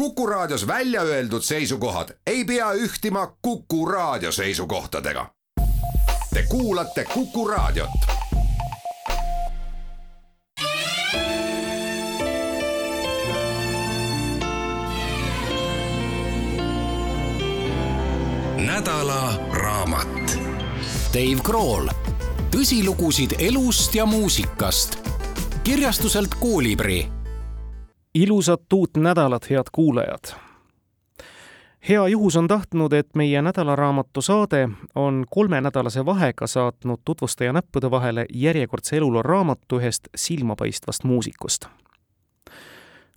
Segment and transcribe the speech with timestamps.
[0.00, 5.30] Kuku Raadios välja öeldud seisukohad ei pea ühtima Kuku Raadio seisukohtadega.
[6.34, 7.90] Te kuulate Kuku Raadiot.
[18.56, 20.38] nädala raamat.
[21.12, 21.88] Dave Grohl,
[22.50, 24.98] tõsilugusid elust ja muusikast.
[25.64, 27.19] kirjastuselt Koolibri
[28.14, 30.24] ilusat uut nädalat, head kuulajad!
[31.88, 38.26] hea juhus on tahtnud, et meie nädalaraamatu saade on kolmenädalase vahega saatnud tutvustaja näppude vahele
[38.34, 41.66] järjekordse eluloo raamatu ühest silmapaistvast muusikust.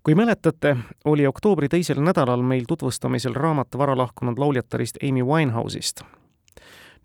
[0.04, 6.02] kui mäletate, oli oktoobri teisel nädalal meil tutvustamisel raamat vara lahkunud lauljatarist Amy Winehouse'ist.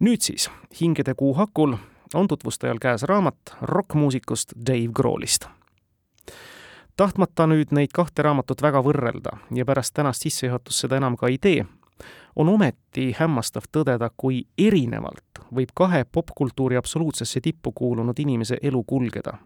[0.00, 1.76] nüüd siis, Hingede kuu hakul,
[2.14, 5.57] on tutvustajal käes raamat rokkmuusikust Dave Grohlist
[6.98, 11.38] tahtmata nüüd neid kahte raamatut väga võrrelda ja pärast tänast sissejuhatust seda enam ka ei
[11.38, 11.64] tee,
[12.36, 19.38] on ometi hämmastav tõdeda, kui erinevalt võib kahe popkultuuri absoluutsesse tippu kuulunud inimese elu kulgeda.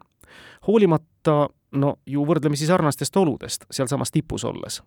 [0.67, 4.83] hoolimata no ju võrdlemisi sarnastest oludest sealsamas tipus olles.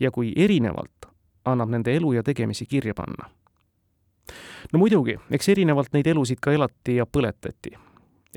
[0.00, 1.10] ja kui erinevalt
[1.44, 3.30] annab nende elu ja tegemisi kirja panna.
[4.72, 7.87] no muidugi, eks erinevalt neid elusid ka elati ja põletati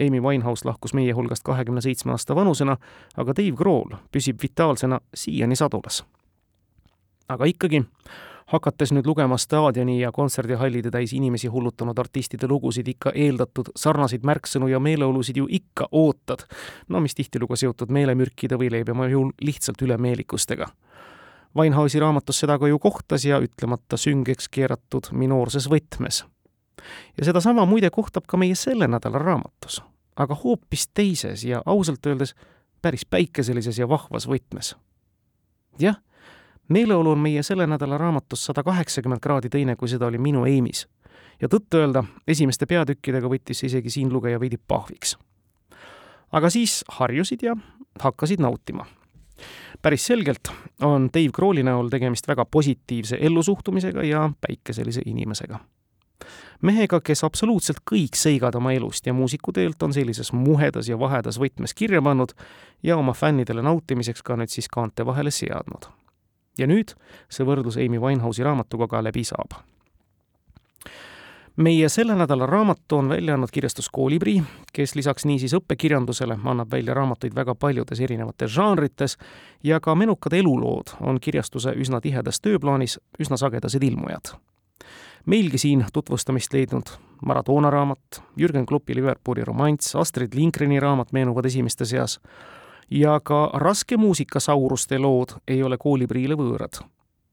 [0.06, 2.78] Amy Winehouse lahkus meie hulgast kahekümne seitsme aasta vanusena,
[3.18, 6.04] aga Dave Grohl püsib vitaalsena siiani sadulas.
[7.32, 7.86] aga ikkagi,
[8.52, 14.68] hakates nüüd lugema staadioni ja kontserdihallide täis inimesi hullutanud artistide lugusid, ikka eeldatud sarnaseid märksõnu
[14.68, 16.48] ja meeleolusid ju ikka ootad.
[16.90, 20.68] no mis tihtilugu seotud meelemürkide või leebema juhul lihtsalt ülemeelikustega.
[21.58, 26.24] Winehouse'i raamatus seda ka ju kohtas ja ütlemata süngeks keeratud minoorses võtmes
[27.18, 29.82] ja sedasama muide kohtab ka meie selle nädala raamatus,
[30.16, 32.36] aga hoopis teises ja ausalt öeldes
[32.82, 34.76] päris päikeselises ja vahvas võtmes.
[35.80, 36.02] jah,
[36.68, 40.88] meeleolu on meie selle nädala raamatus sada kaheksakümmend kraadi teine, kui seda oli minu Eimis.
[41.42, 45.18] ja tõtt-öelda, esimeste peatükkidega võttis isegi siin lugeja veidi pahviks.
[46.32, 47.56] aga siis harjusid ja
[48.00, 48.86] hakkasid nautima
[49.82, 55.60] päris selgelt on Dave Grohli näol tegemist väga positiivse ellusuhtumisega ja päikeselise inimesega
[56.62, 61.74] mehega, kes absoluutselt kõik seigad oma elust ja muusikuteelt on sellises muhedas ja vahedas võtmes
[61.76, 62.36] kirja pannud
[62.84, 65.90] ja oma fännidele nautimiseks ka nüüd siis kaante vahele seadnud.
[66.58, 66.96] ja nüüd
[67.30, 69.62] see võrdlus Amy Winehouse'i raamatuga ka läbi saab
[71.56, 74.42] meie selle nädala raamatu on välja andnud kirjastus Koolibri,
[74.74, 79.18] kes lisaks niisiis õppekirjandusele annab välja raamatuid väga paljudes erinevates žanrites
[79.64, 84.36] ja ka menukad elulood on kirjastuse üsna tihedas tööplaanis üsna sagedased ilmujad
[85.26, 86.90] meilgi siin tutvustamist leidnud
[87.26, 92.20] Maradona raamat, Jürgen Kloppi Liverpooli romanss, Astrid Lindgreni raamat meenuvad esimeste seas
[92.92, 96.82] ja ka raske muusika sauruste lood ei ole koolipriile võõrad.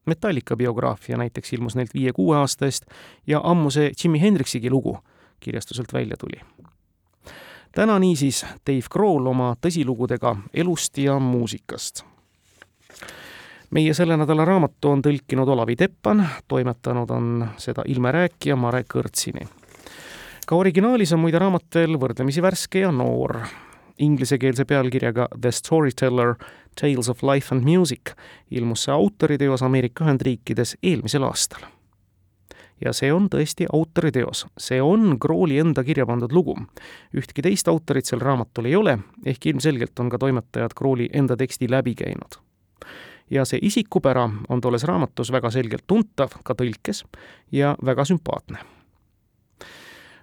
[0.07, 2.85] Metallica biograafia näiteks ilmus neilt viie-kuue aasta eest
[3.27, 4.99] ja ammu see Jimi Hendrixigi lugu
[5.41, 6.41] kirjastuselt välja tuli.
[7.75, 12.05] täna niisiis Dave Grohl oma tõsilugudega elust ja muusikast
[13.71, 19.47] meie selle nädala raamatu on tõlkinud Olavi Teppan, toimetanud on seda ilmerääkija Mare Kõrtsini.
[20.47, 23.39] ka originaalis on muide raamat veel võrdlemisi värske ja noor.
[23.99, 26.35] Inglisekeelse pealkirjaga The Storyteller
[26.81, 28.15] Tales of Life and Music
[28.51, 31.67] ilmus see autoriteos Ameerika Ühendriikides eelmisel aastal
[32.85, 36.57] ja see on tõesti autoriteos, see on Krooli enda kirja pandud lugu.
[37.13, 41.71] ühtki teist autorit sel raamatul ei ole, ehk ilmselgelt on ka toimetajad Krooli enda teksti
[41.71, 42.39] läbi käinud
[43.31, 47.05] ja see isikupära on tolles raamatus väga selgelt tuntav ka tõlkes
[47.53, 48.59] ja väga sümpaatne.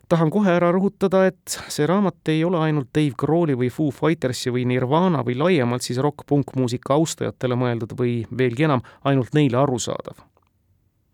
[0.10, 4.52] tahan kohe ära rõhutada, et see raamat ei ole ainult Dave Grohli või Foo Fightersi
[4.54, 10.22] või Nirvana või laiemalt siis rock-punkmuusika austajatele mõeldud või veelgi enam, ainult neile arusaadav.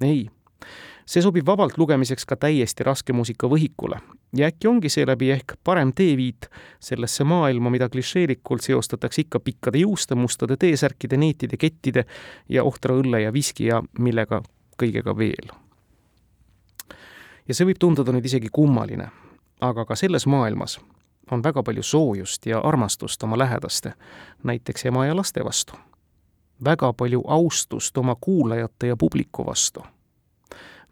[0.01, 0.29] ei
[1.11, 3.97] see sobib vabalt lugemiseks ka täiesti raske muusika võhikule
[4.37, 6.47] ja äkki ongi seeläbi ehk parem teeviit
[6.79, 12.05] sellesse maailma, mida klišeelikult seostatakse ikka pikkade juuste, mustade T-särkide, neetide, kettide
[12.49, 14.41] ja ohtra õlle ja viski ja millega
[14.79, 15.51] kõigega veel.
[17.47, 19.11] ja see võib tunduda nüüd isegi kummaline,
[19.61, 20.79] aga ka selles maailmas
[21.31, 23.93] on väga palju soojust ja armastust oma lähedaste,
[24.43, 25.73] näiteks ema ja laste vastu.
[26.63, 29.83] väga palju austust oma kuulajate ja publiku vastu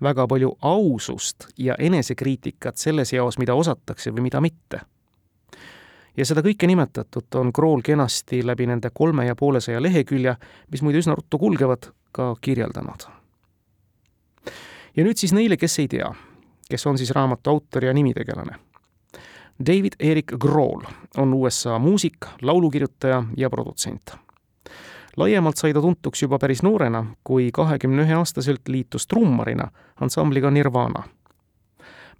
[0.04, 4.82] väga palju ausust ja enesekriitikat selles jaos, mida osatakse või mida mitte.
[6.18, 10.36] ja seda kõike nimetatut on Krool kenasti läbi nende kolme ja poolesaja lehekülje,
[10.72, 13.08] mis muide üsna ruttu kulgevad, ka kirjeldanud.
[14.96, 16.14] ja nüüd siis neile, kes ei tea,
[16.70, 18.56] kes on siis raamatu autor ja nimitegelane.
[19.60, 20.84] David Erik Grohl
[21.18, 24.16] on USA muusik, laulukirjutaja ja produtsent
[25.20, 29.70] laiemalt sai ta tuntuks juba päris noorena, kui kahekümne ühe aastaselt liitus trummarina
[30.02, 31.04] ansambliga Nirvana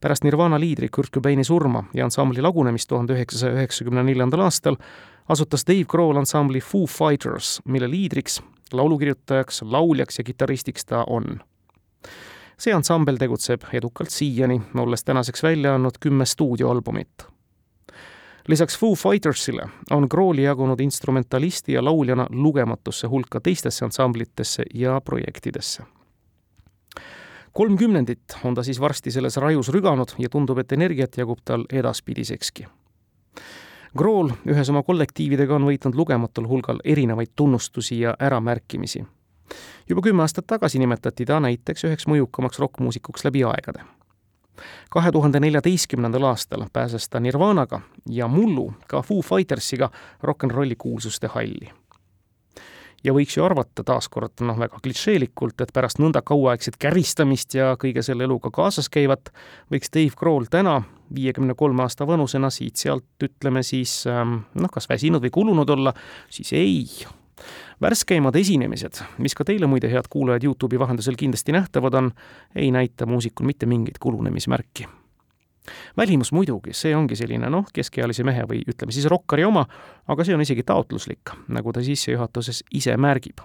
[0.02, 4.78] pärast Nirvana liidri Kurt Cobaini surma ja ansambli lagunemist tuhande üheksasaja üheksakümne neljandal aastal
[5.30, 8.42] asutas Dave Grohl ansambli Foo Fighters, mille liidriks,
[8.74, 11.40] laulukirjutajaks, lauljaks ja kitarristiks ta on.
[12.60, 17.28] see ansambel tegutseb edukalt siiani, olles tänaseks välja andnud kümme stuudioalbumit
[18.50, 25.84] lisaks Foo Fightersile on Crawli jagunud instrumentalisti ja lauljana lugematusse hulka teistesse ansamblitesse ja projektidesse
[27.52, 31.66] kolm kümnendit on ta siis varsti selles rajus rüganud ja tundub, et energiat jagub tal
[31.74, 32.68] edaspidisekski.
[33.98, 39.06] Grool ühes oma kollektiividega on võitnud lugematul hulgal erinevaid tunnustusi ja äramärkimisi.
[39.90, 43.84] juba kümme aastat tagasi nimetati ta näiteks üheks mõjukamaks rokkmuusikuks läbi aegade.
[44.92, 49.90] Kahe tuhande neljateistkümnendal aastal pääses ta Nirvanaga ja mullu ka Foo Fightersiga
[50.24, 51.72] rock n rolli kuulsuste halli
[53.04, 58.04] ja võiks ju arvata taaskord noh, väga klišeelikult, et pärast nõnda kauaaegset käristamist ja kõige
[58.06, 59.32] selle eluga kaasas käivat,
[59.72, 60.80] võiks Dave Grohl täna,
[61.16, 65.96] viiekümne kolme aasta vanusena siit-sealt ütleme siis ähm, noh, kas väsinud või kulunud olla,
[66.30, 66.84] siis ei.
[67.82, 72.12] Värskeimad esinemised, mis ka teile muide, head kuulajad, Youtube'i vahendusel kindlasti nähtavad on,
[72.56, 74.88] ei näita muusikul mitte mingit kulunemismärki.
[75.98, 79.68] Välimus muidugi, see ongi selline noh, keskealise mehe või ütleme siis rokkari oma,
[80.08, 83.44] aga see on isegi taotluslik, nagu ta sissejuhatuses ise märgib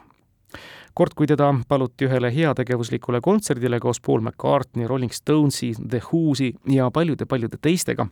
[0.94, 6.90] kord, kui teda paluti ühele heategevuslikule kontserdile koos Paul McCartney, Rolling Stonesi, The Who'si ja
[6.90, 8.06] paljude-paljude teistega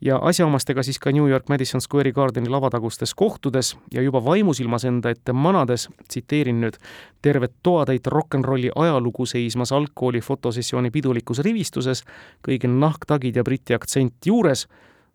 [0.00, 5.10] ja asjaomastega siis ka New York Madison Square Gardeni lavatagustes kohtudes ja juba vaimusilmas enda
[5.10, 6.78] ette manades, tsiteerin nüüd,
[7.22, 12.04] tervet toatäit rock n rolli ajalugu seismas algkooli fotosessiooni pidulikus rivistuses,
[12.46, 14.66] kõigil nahktagid ja briti aktsent juures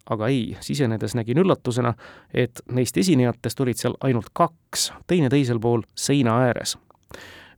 [0.10, 1.94] aga ei, sisenedes nägin üllatusena,
[2.34, 6.76] et neist esinejatest olid seal ainult kaks, teine teisel pool seina ääres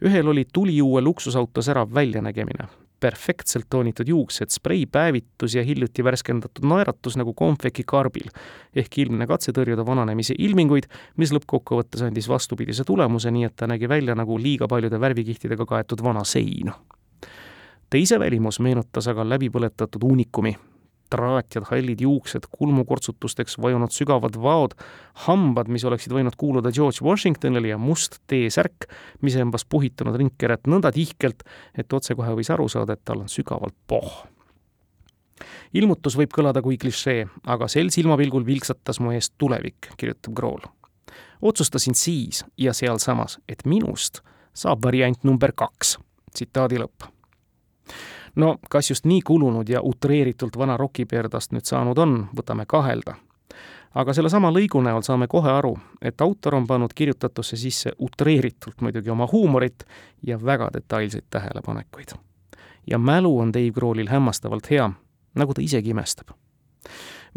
[0.06, 2.68] ühel oli tuliuue luksusauto särav väljanägemine,
[3.00, 8.30] perfektselt toonitud juuksed, spreipäevitus ja hiljuti värskendatud naeratus nagu konfeki karbil.
[8.76, 10.88] Ehk ilmne katse tõrjuda vananemise ilminguid,
[11.18, 16.04] mis lõppkokkuvõttes andis vastupidise tulemuse, nii et ta nägi välja nagu liiga paljude värvikihtidega kaetud
[16.04, 16.72] vana sein.
[17.90, 20.56] teise välimus meenutas aga läbipõletatud uunikumi,
[21.10, 24.76] traatjad, hallid juuksed, kulmukortsutusteks vajunud sügavad vaod,
[25.26, 28.88] hambad, mis oleksid võinud kuuluda George Washingtonile ja must T-särk,
[29.22, 31.46] mis embas puhitunud ringkeret nõnda tihkelt,
[31.78, 34.24] et otsekohe võis aru saada, et tal on sügavalt pohh.
[35.74, 40.64] ilmutus võib kõlada kui klišee, aga sel silmapilgul vilksatas mu eest tulevik, kirjutab Grohl.
[41.42, 44.22] otsustasin siis ja sealsamas, et minust
[44.54, 45.98] saab variant number kaks.
[46.34, 47.16] tsitaadi lõpp
[48.36, 53.16] no kas just nii kulunud ja utreeritult vana rokiperdast nüüd saanud on, võtame kahelda.
[53.96, 59.10] aga sellesama lõigu näol saame kohe aru, et autor on pannud kirjutatusse sisse utreeritult muidugi
[59.10, 59.86] oma huumorit
[60.24, 62.12] ja väga detailseid tähelepanekuid.
[62.88, 64.92] ja mälu on Dave Grohlil hämmastavalt hea,
[65.36, 66.28] nagu ta isegi imestab.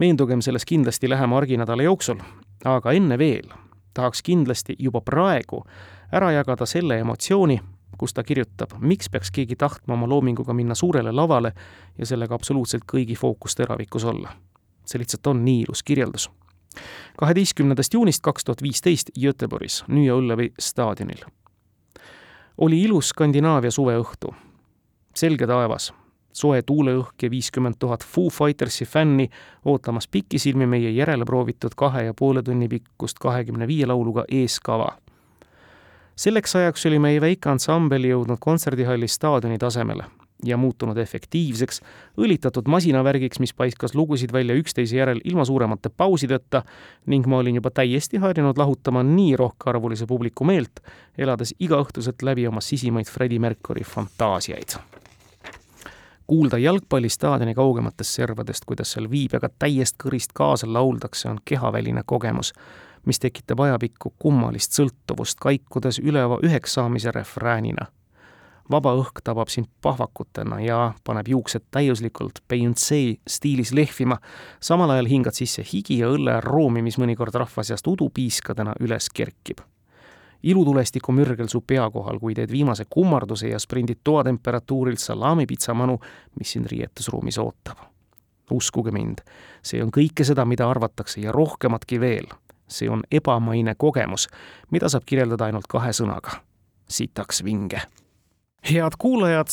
[0.00, 2.18] veendugem selles kindlasti lähema arginädala jooksul,
[2.64, 3.48] aga enne veel
[3.94, 5.64] tahaks kindlasti juba praegu
[6.12, 7.58] ära jagada selle emotsiooni,
[7.98, 11.52] kus ta kirjutab, miks peaks keegi tahtma oma loominguga minna suurele lavale
[11.98, 14.30] ja sellega absoluutselt kõigi fookusteravikus olla.
[14.88, 16.30] see lihtsalt on nii ilus kirjeldus.
[17.18, 21.24] kaheteistkümnendast juunist kaks tuhat viisteist Göteborgis, Nõia Õllevi staadionil.
[22.58, 24.34] oli ilus Skandinaavia suveõhtu.
[25.14, 25.92] selge taevas,
[26.32, 29.28] soe tuuleõhk ja viiskümmend tuhat Foo Fightersi fänni
[29.64, 34.96] ootamas pikisilmi meie järele proovitud kahe ja poole tunni pikkust kahekümne viie lauluga eeskava
[36.18, 40.04] selleks ajaks oli meie väike ansambel jõudnud kontserdihalli staadioni tasemele
[40.44, 41.80] ja muutunud efektiivseks,
[42.18, 46.62] õlitatud masinavärgiks, mis paiskas lugusid välja üksteise järel ilma suuremate pausideta
[47.06, 50.82] ning ma olin juba täiesti harjunud lahutama nii rohkearvulise publiku meelt,
[51.18, 54.78] elades igaõhtuselt läbi oma sisimaid Freddie Mercury fantaasiaid.
[56.26, 62.52] kuulda jalgpallistaadioni kaugematest servadest, kuidas seal viibjaga täiest kõrist kaasa lauldakse, on kehaväline kogemus
[63.08, 67.88] mis tekitab ajapikku kummalist sõltuvust, kaikudes üleva üheks saamise refräänina.
[68.70, 74.18] vaba õhk tabab sind pahvakutena ja paneb juuksed täiuslikult Beyonce stiilis lehvima,
[74.60, 79.64] samal ajal hingad sisse higi ja õllearoomi, mis mõnikord rahva seast udupiiskadena üles kerkib
[80.42, 85.98] ilutulestiku mürgel su pea kohal, kui teed viimase kummarduse ja sprindid toatemperatuurilt salaamipitsa manu,
[86.38, 87.78] mis sind riietusruumis ootab.
[88.50, 89.18] uskuge mind,
[89.62, 92.30] see on kõike seda, mida arvatakse ja rohkematki veel
[92.68, 94.28] see on ebamaine kogemus,
[94.70, 96.30] mida saab kirjeldada ainult kahe sõnaga.
[96.88, 97.80] sitaks vinge.
[98.70, 99.48] head kuulajad,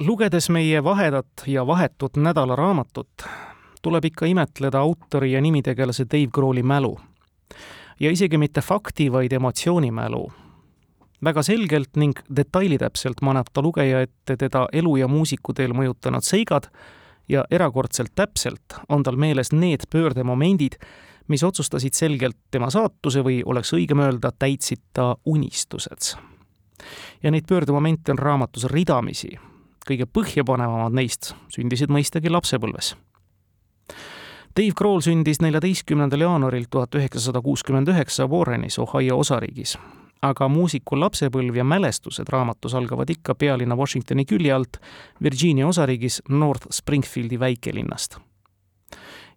[0.00, 3.26] lugedes meie vahedat ja vahetut nädalaraamatut,
[3.82, 7.00] tuleb ikka imetleda autori ja nimitegelase Dave Grohli mälu.
[8.00, 10.32] ja isegi mitte fakti, vaid emotsioonimälu
[11.24, 16.68] väga selgelt ning detailitäpselt maneb ta lugeja ette teda elu ja muusikuteel mõjutanud seigad
[17.28, 20.76] ja erakordselt täpselt on tal meeles need pöördemomendid,
[21.28, 26.16] mis otsustasid selgelt tema saatuse või oleks õigem öelda, täitsid ta unistused.
[27.22, 29.38] ja neid pöördemomente on raamatus ridamisi.
[29.88, 32.96] kõige põhjapanevamad neist sündisid mõistagi lapsepõlves.
[34.56, 39.78] Dave Grohl sündis neljateistkümnendal jaanuaril tuhat üheksasada kuuskümmend üheksa Warrenis, Ohio osariigis
[40.24, 44.78] aga muusiku lapsepõlv ja mälestused raamatus algavad ikka pealinna Washingtoni külje alt
[45.22, 48.18] Virginia osariigis North Springfieldi väikelinnast.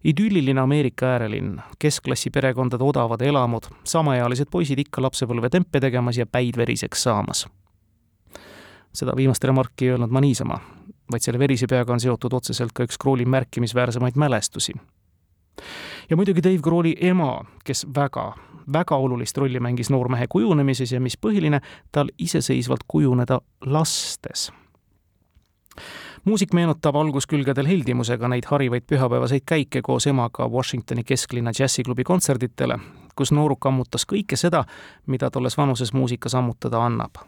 [0.04, 6.56] Idülliline Ameerika äärelinn, keskklassi perekondade odavad elamud, samaealised poisid ikka lapsepõlve tempe tegemas ja päid
[6.56, 7.46] veriseks saamas.
[8.92, 10.60] seda viimast remarki ei öelnud ma niisama,
[11.12, 14.72] vaid selle verise peaga on seotud otseselt ka üks Krooli märkimisväärsemaid mälestusi
[16.10, 18.32] ja muidugi Dave Grohli ema, kes väga,
[18.72, 21.60] väga olulist rolli mängis noormehe kujunemises ja mis põhiline,
[21.92, 24.50] tal iseseisvalt kujuneda lastes
[26.28, 32.76] muusik meenutab alguskülgedel heldimusega neid harivaid pühapäevaseid käike koos emaga Washingtoni kesklinna džässiklubi kontserditele,
[33.16, 34.64] kus nooruk ammutas kõike seda,
[35.06, 37.24] mida tolles vanuses muusikas ammutada annab.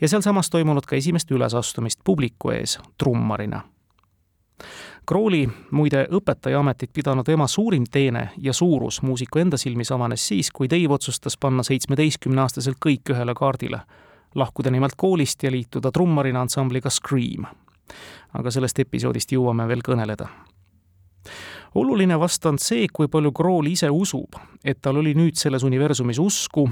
[0.00, 3.62] ja sealsamas toimunud ka esimest ülesastumist publiku ees trummarina
[5.06, 10.70] Krooli, muide õpetajaametit pidanud ema suurim teene ja suurus muusiku enda silmis avanes siis, kui
[10.70, 13.80] Dave otsustas panna seitsmeteistkümneaastaselt kõik ühele kaardile,
[14.34, 17.46] lahkuda nimelt koolist ja liituda trummarina ansambliga Scream.
[18.38, 20.28] Aga sellest episoodist jõuame veel kõneleda.
[21.74, 26.18] oluline vast on see, kui palju Krool ise usub, et tal oli nüüd selles universumis
[26.18, 26.68] usku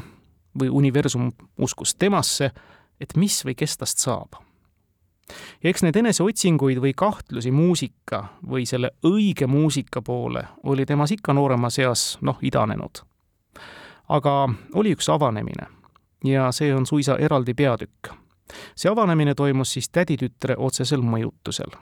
[0.60, 2.50] või universum uskus temasse,
[3.00, 4.40] et mis või kes tast saab
[5.62, 11.34] ja eks neid eneseotsinguid või kahtlusi muusika või selle õige muusika poole oli temas ikka
[11.36, 13.02] nooremas eas, noh, idanenud.
[14.08, 15.66] aga oli üks avanemine
[16.24, 18.12] ja see on suisa eraldi peatükk.
[18.74, 21.72] See avanemine toimus siis täditütre otsesel mõjutusel.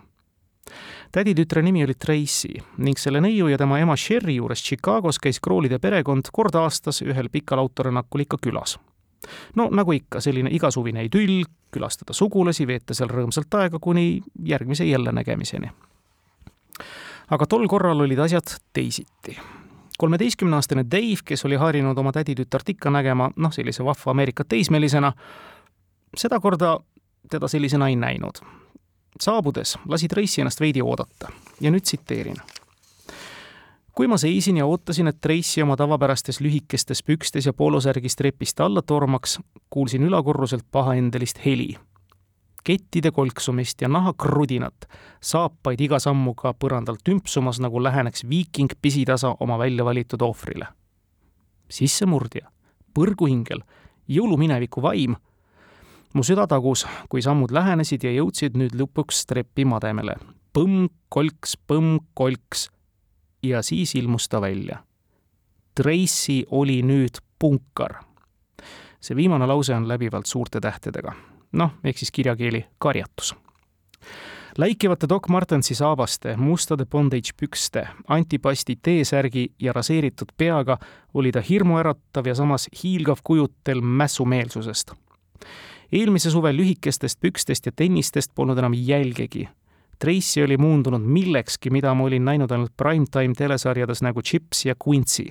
[1.12, 5.78] Täditütre nimi oli Tracy ning selle neiu ja tema ema Sherry juures Chicagos käis Kroolide
[5.78, 8.76] perekond kord aastas ühel pikal autorännakul ikka külas.
[9.56, 11.42] No nagu ikka, selline igasuvine idüll,
[11.74, 15.70] külastada sugulasi, veeta seal rõõmsalt aega kuni järgmise jällenägemiseni.
[17.30, 19.38] aga tol korral olid asjad teisiti.
[19.98, 25.12] Kolmeteistkümneaastane Dave, kes oli harjunud oma täditütart ikka nägema, noh, sellise vahva Ameerika teismelisena,
[26.16, 26.78] sedakorda
[27.30, 28.40] teda sellisena ei näinud.
[29.20, 32.36] saabudes lasi Tracy ennast veidi oodata ja nüüd tsiteerin
[33.98, 38.82] kui ma seisin ja ootasin, et Tracy oma tavapärastes lühikestes pükstes ja poolosärgis trepist alla
[38.82, 41.74] tormaks, kuulsin ülakorruselt pahaendelist heli.
[42.64, 44.86] kettide kolksumist ja nahakrudinat,
[45.20, 50.66] saapaid iga sammuga põrandalt tümpsumas, nagu läheneks viiking pisitasa oma välja valitud ohvrile.
[51.70, 52.50] sissemurdja,
[52.94, 53.64] põrguhingel,
[54.08, 55.16] jõulumineviku vaim
[56.14, 60.16] mu süda tagus, kui sammud lähenesid ja jõudsid nüüd lõpuks trepi mademele.
[60.52, 62.68] põmm, kolks, põmm, kolks
[63.42, 64.82] ja siis ilmus ta välja.
[65.74, 68.04] Tracy oli nüüd punkar.
[69.00, 71.12] see viimane lause on läbivalt suurte tähtedega.
[71.52, 73.34] noh, ehk siis kirjakeeli karjatus
[74.58, 80.78] läikivate Doc Martensi saabaste, mustade bondage pükste, antipasti T-särgi ja raseeritud peaga
[81.14, 84.92] oli ta hirmuäratav ja samas hiilgav kujutel mässumeelsusest.
[85.92, 89.48] Eelmise suve lühikestest pükstest ja tennistest polnud enam jälgegi
[89.98, 95.26] Tracy oli muundunud millekski, mida ma olin näinud ainult primetime telesarjades nagu Chips ja Quincy.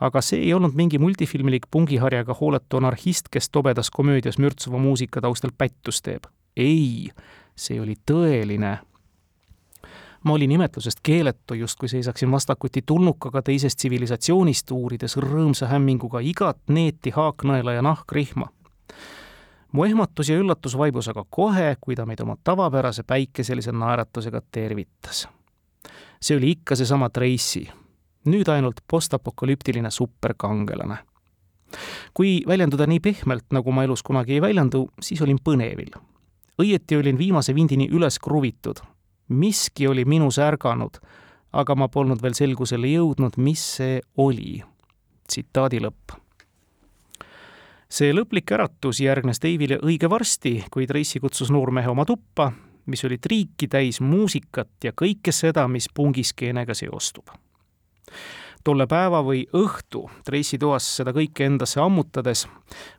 [0.00, 5.50] aga see ei olnud mingi multifilmilik pungiharjaga hooletu anarhist, kes tobedas komöödias mürtsuva muusika taustal
[5.58, 6.24] pättust teeb.
[6.56, 7.10] ei,
[7.56, 8.78] see oli tõeline
[10.24, 17.10] ma olin imetlusest keeletu, justkui seisaksin vastakuti tulnukaga teisest tsivilisatsioonist, uurides rõõmsa hämminguga igat neeti,
[17.10, 18.50] haaknõela ja nahkrihma
[19.72, 25.28] mu ehmatus ja üllatus vaibus aga kohe, kui ta meid oma tavapärase päikeselise naeratusega tervitas.
[26.20, 27.64] see oli ikka seesama Tracy,
[28.28, 30.98] nüüd ainult postapokalüptiline superkangelane.
[32.14, 35.94] kui väljenduda nii pehmelt, nagu ma elus kunagi ei väljendu, siis olin põnevil.
[36.62, 38.76] õieti olin viimase vindini üles kruvitud.
[39.28, 40.98] miski oli minus ärganud,
[41.52, 44.62] aga ma polnud veel selgusele jõudnud, mis see oli.
[45.28, 46.29] tsitaadi lõpp
[47.90, 52.50] see lõplik äratus järgnes Dave'ile õige varsti, kui Tracy kutsus noormehe oma tuppa,
[52.86, 57.28] mis oli triiki täis muusikat ja kõike seda, mis pungiskeenega seostub.
[58.64, 62.46] tolle päeva või õhtu Tracy toas seda kõike endasse ammutades,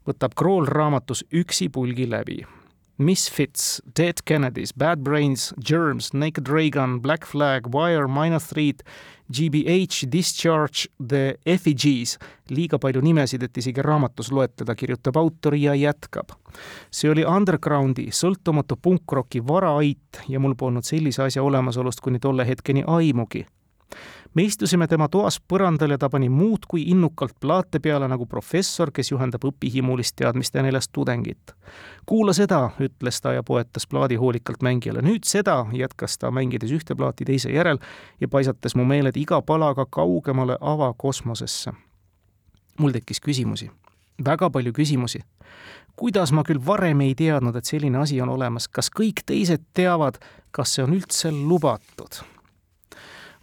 [0.07, 2.41] võtab Kroll raamatus üksipulgi läbi
[3.01, 8.83] Misfits, Dead Kennedys, Bad Brains, Germs, Naked Raygun, Black Flag, Wire, Minor Threat,
[9.31, 12.17] GBH Discharge the Effigies,
[12.49, 16.35] liiga palju nimesid, et isegi raamatus loetleda, kirjutab autor ja jätkab.
[16.91, 22.83] see oli undergroundi, sõltumatu punkroki varaait ja mul polnud sellise asja olemasolust kuni tolle hetkeni
[22.87, 23.45] aimugi
[24.33, 29.11] me istusime tema toas põrandal ja ta pani muudkui innukalt plaate peale nagu professor, kes
[29.11, 31.55] juhendab õpihimulist teadmiste neljast tudengit.
[32.05, 35.01] kuula seda, ütles ta ja poetas plaadi hoolikalt mängijale.
[35.01, 37.79] nüüd seda, jätkas ta, mängides ühte plaati teise järel
[38.19, 41.71] ja paisates mu meeled iga palaga kaugemale avakosmosesse.
[42.79, 43.71] mul tekkis küsimusi,
[44.25, 45.19] väga palju küsimusi
[45.95, 50.17] kuidas ma küll varem ei teadnud, et selline asi on olemas, kas kõik teised teavad,
[50.51, 52.23] kas see on üldse lubatud?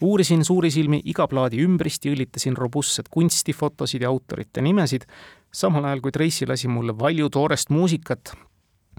[0.03, 5.07] Uurisin suurisilmi iga plaadi ümbrist ja õlitasin robustset kunstifotosid ja autorite nimesid,
[5.53, 8.33] samal ajal kui Tracy lasi mulle valju toorest muusikat,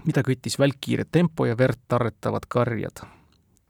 [0.04, 3.06] mida küttis välkkiire tempo ja verd tarretavad karjad.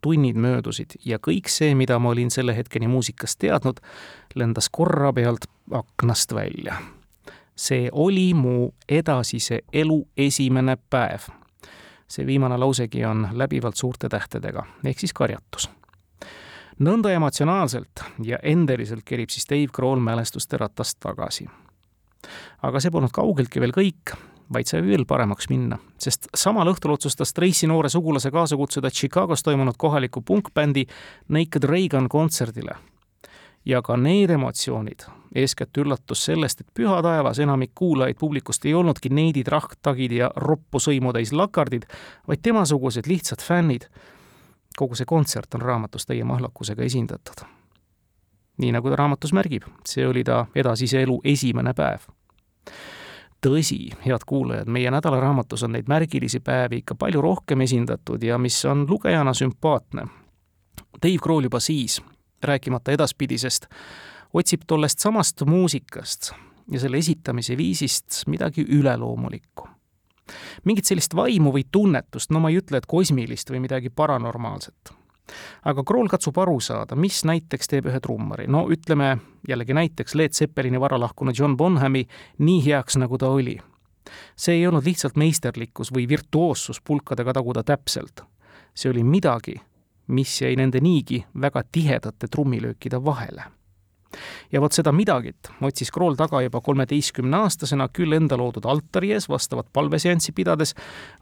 [0.01, 3.83] tunnid möödusid ja kõik see, mida ma olin selle hetkeni muusikast teadnud,
[4.35, 6.77] lendas korra pealt aknast välja.
[7.57, 11.21] see oli mu edasise elu esimene päev.
[12.09, 15.71] see viimane lausegi on läbivalt suurte tähtedega, ehk siis karjatus
[16.81, 21.49] nõnda emotsionaalselt ja endeliselt kerib siis Dave Grohl mälestuste ratast tagasi.
[22.63, 24.13] aga see polnud kaugeltki veel kõik,
[24.53, 29.43] vaid sai veel paremaks minna, sest samal õhtul otsustas Tracy noore sugulase kaasa kutsuda Chicagos
[29.43, 30.87] toimunud kohaliku punkbändi
[31.29, 32.77] Naked Reagan kontserdile.
[33.65, 35.03] ja ka need emotsioonid,
[35.35, 40.81] eeskätt üllatus sellest, et püha taevas enamik kuulajaid publikust ei olnudki neidid, rahktagid ja roppu
[40.81, 41.85] sõimutäis lakardid,
[42.29, 43.85] vaid temasugused lihtsad fännid
[44.77, 47.47] kogu see kontsert on raamatus täie mahlakusega esindatud.
[48.61, 52.01] nii nagu ta raamatus märgib, see oli ta edasise elu esimene päev.
[53.47, 58.65] tõsi, head kuulajad, meie nädalaraamatus on neid märgilisi päevi ikka palju rohkem esindatud ja mis
[58.65, 60.07] on lugejana sümpaatne.
[61.03, 62.03] Dave Grohl juba siis,
[62.43, 63.67] rääkimata edaspidisest,
[64.33, 66.33] otsib tollest samast muusikast
[66.71, 69.69] ja selle esitamise viisist midagi üleloomulikku
[70.65, 74.95] mingit sellist vaimu või tunnetust, no ma ei ütle, et kosmilist või midagi paranormaalset.
[75.65, 80.35] aga Krool katsub aru saada, mis näiteks teeb ühe trummari, no ütleme jällegi näiteks Led
[80.35, 82.07] Zeppelini varalahkunud John Bonhami
[82.39, 83.59] nii heaks, nagu ta oli.
[84.37, 88.23] see ei olnud lihtsalt meisterlikkus või virtuoossus pulkadega taguda täpselt.
[88.75, 89.61] see oli midagi,
[90.07, 93.43] mis jäi nende niigi väga tihedate trummilöökide vahele
[94.53, 99.69] ja vot seda midagit otsis Krool taga juba kolmeteistkümneaastasena küll enda loodud altari ees vastavat
[99.73, 100.75] palveseanssi pidades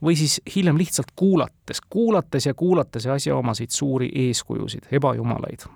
[0.05, 5.66] või siis hiljem lihtsalt kuulates, kuulates ja kuulates asjaomaseid suuri eeskujusid, ebajumalaid.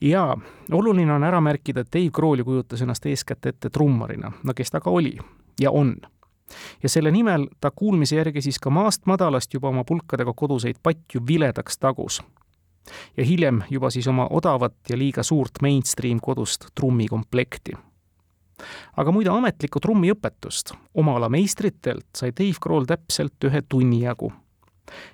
[0.00, 0.36] jaa,
[0.72, 4.70] oluline on ära märkida, et Dave Grohl ju kujutas ennast eeskätt ette trummarina, no kes
[4.70, 5.16] ta ka oli
[5.60, 5.96] ja on.
[6.82, 11.20] Ja selle nimel ta kuulmise järgi siis ka maast madalast juba oma pulkadega koduseid patju
[11.26, 12.22] viledaks tagus
[13.16, 17.72] ja hiljem juba siis oma odavat ja liiga suurt mainstream kodust trummikomplekti.
[18.96, 24.32] aga muide, ametlikku trummiõpetust oma ala meistritelt sai Dave Grohl täpselt ühe tunni jagu.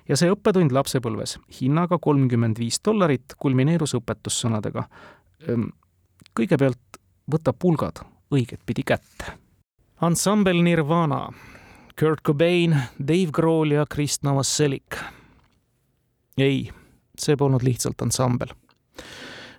[0.09, 4.87] ja see õppetund lapsepõlves hinnaga kolmkümmend viis dollarit kulmineerus õpetussõnadega.
[5.47, 5.69] Ehm,
[6.35, 6.99] kõigepealt
[7.31, 9.37] võta pulgad õigetpidi kätte.
[10.01, 11.29] ansambel Nirvana,
[11.99, 14.97] Kurt Cobain, Dave Grohl ja Krist Novoselic.
[16.37, 16.71] ei
[17.19, 18.53] see polnud lihtsalt ansambel.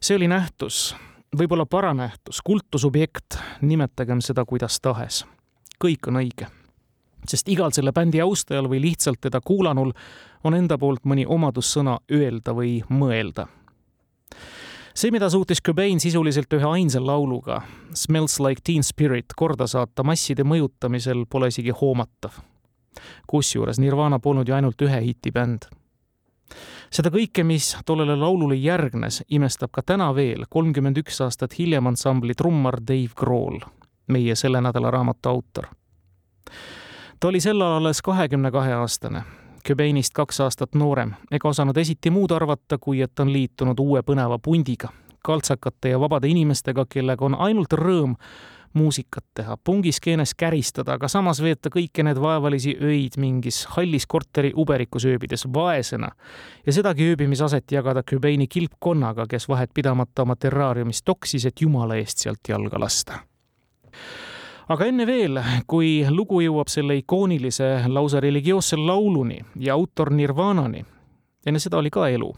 [0.01, 0.95] see oli nähtus,
[1.39, 5.25] võib-olla paranähtus, kultusobjekt, nimetagem seda kuidas tahes.
[5.85, 6.47] kõik on õige.
[7.29, 9.93] sest igal selle bändi austajal või lihtsalt teda kuulanul
[10.45, 13.47] on enda poolt mõni omadussõna öelda või mõelda
[14.97, 17.61] see, mida suutis Cobain sisuliselt ühe ainsa lauluga,
[17.95, 22.41] Smells like teen spirit, korda saata masside mõjutamisel, pole isegi hoomatav.
[23.27, 25.69] kusjuures Nirvana polnud ju ainult ühe hitibänd
[26.91, 32.35] seda kõike, mis tollele laulule järgnes, imestab ka täna veel, kolmkümmend üks aastat hiljem ansambli
[32.35, 33.59] trummar Dave Grohl,
[34.09, 35.67] meie selle nädala raamatu autor.
[37.21, 39.23] ta oli sel ajal alles kahekümne kahe aastane,
[39.69, 44.39] Cobainist kaks aastat noorem, ega osanud esiti muud arvata, kui et on liitunud uue põneva
[44.39, 44.93] pundiga,
[45.27, 48.15] kaltsakate ja vabade inimestega, kellega on ainult rõõm
[48.77, 55.07] muusikat teha, pungiskeenes käristada, aga samas veeta kõiki need vaevalisi öid mingis hallis korteri uberikus
[55.09, 56.13] ööbides vaesena.
[56.67, 62.25] Ja sedagi ööbimisaset jagada Cobaini kilpkonnaga, kes vahet pidamata oma terraariumis toksis, et jumala eest
[62.25, 63.21] sealt jalga lasta.
[64.69, 65.39] Aga enne veel,
[65.71, 70.83] kui lugu jõuab selle ikoonilise lausa religioosse lauluni ja autor Nirvanani,
[71.47, 72.33] enne seda oli ka elu.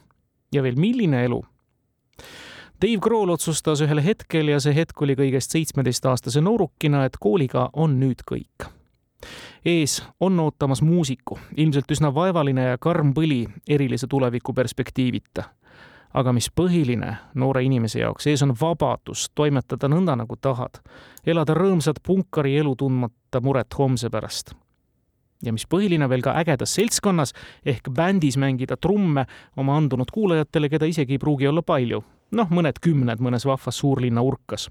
[0.53, 1.42] ja veel milline elu
[2.82, 7.96] Dave Grohl otsustas ühel hetkel ja see hetk oli kõigest seitsmeteistaastase noorukina, et kooliga on
[7.98, 8.68] nüüd kõik.
[9.64, 15.42] ees on ootamas muusiku, ilmselt üsna vaevaline ja karm põli erilise tuleviku perspektiivita.
[16.14, 20.78] aga mis põhiline noore inimese jaoks, ees on vabadus toimetada nõnda, nagu tahad.
[21.26, 24.54] elada rõõmsat punkari elu, tundmata muret homse pärast.
[25.42, 27.34] ja mis põhiline veel ka ägedas seltskonnas
[27.66, 32.04] ehk bändis mängida trumme oma andunud kuulajatele, keda isegi ei pruugi olla palju.
[32.30, 34.68] Noh, mõned kümned mõnes vahvas suurlinna urkas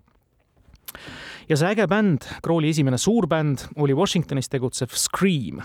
[1.49, 5.61] ja see äge bänd, Crawli esimene suurbänd, oli Washingtonis tegutsev Scream,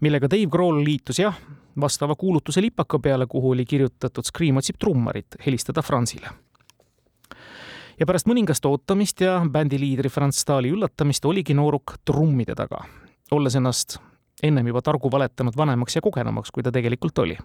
[0.00, 1.36] millega Dave Grohl liitus jah,
[1.80, 6.30] vastava kuulutuse lipaka peale, kuhu oli kirjutatud Scream otsib trummarit, helistada Franzile.
[8.00, 12.82] ja pärast mõningast ootamist ja bändi liidri Franz Stahli üllatamist oligi nooruk trummide taga,
[13.30, 13.98] olles ennast
[14.42, 17.36] ennem juba targu valetanud vanemaks ja kogenumaks, kui ta tegelikult oli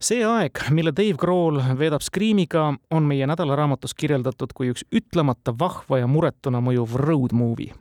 [0.00, 6.00] see aeg, mille Dave Grohl veedab Screamiga, on meie nädalaraamatus kirjeldatud kui üks ütlemata vahva
[6.02, 7.74] ja muretuna mõjuv road movie.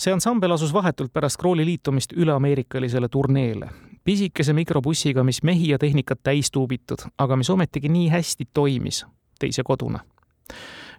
[0.00, 3.68] see ansambel asus vahetult pärast Grohli liitumist üleameerikalisele turneele,
[4.04, 9.04] pisikese mikrobussiga, mis mehi ja tehnikat täis tuubitud, aga mis ometigi nii hästi toimis
[9.38, 10.00] teise koduna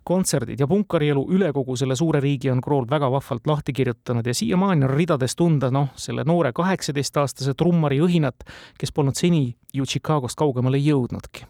[0.03, 4.33] kontserdid ja punkarielu üle kogu selle suure riigi on Krool väga vahvalt lahti kirjutanud ja
[4.33, 8.45] siiamaani on ridades tunda, noh, selle noore kaheksateistaastase trummari õhinat,
[8.79, 11.45] kes polnud seni ju Chicagost kaugemale jõudnudki.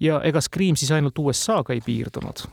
[0.00, 2.46] ja ega Scream siis ainult USA-ga ei piirdunud.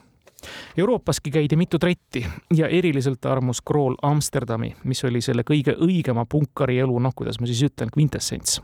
[0.77, 6.99] Euroopaski käidi mitu tretti ja eriliselt armus Krool Amsterdami, mis oli selle kõige õigema punkarielu,
[6.99, 8.61] noh, kuidas ma siis ütlen, kvintessents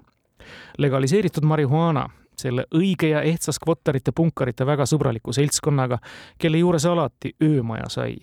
[0.77, 5.99] legaliseeritud marihuaana selle õige ja ehtsas kvotterite punkarite väga sõbraliku seltskonnaga,
[6.38, 8.15] kelle juures alati öömaja sai.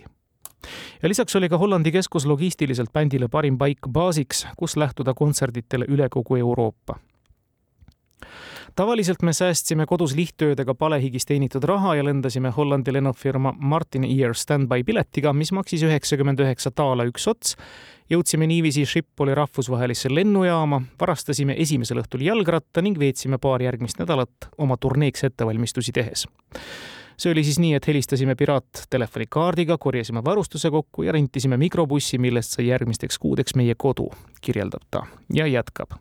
[1.03, 6.09] ja lisaks oli ka Hollandi keskus logistiliselt bändile parim paik baasiks, kus lähtuda kontserditele üle
[6.11, 6.99] kogu Euroopa
[8.77, 14.85] tavaliselt me säästsime kodus lihtöödega palehigis teenitud raha ja lendasime Hollandi lennufirma Martin Air standby
[14.85, 17.57] piletiga, mis maksis üheksakümmend üheksa taala üks ots
[18.11, 24.77] jõudsime niiviisi Schipholi rahvusvahelisse lennujaama, varastasime esimesel õhtul jalgratta ning veetsime paar järgmist nädalat oma
[24.77, 26.27] turneeks ettevalmistusi tehes.
[27.17, 32.69] see oli siis nii, et helistasime piraattelefonikaardiga, korjasime varustuse kokku ja rentisime mikrobussi, millest sai
[32.69, 35.97] järgmisteks kuudeks meie kodu, kirjeldab ta ja jätkab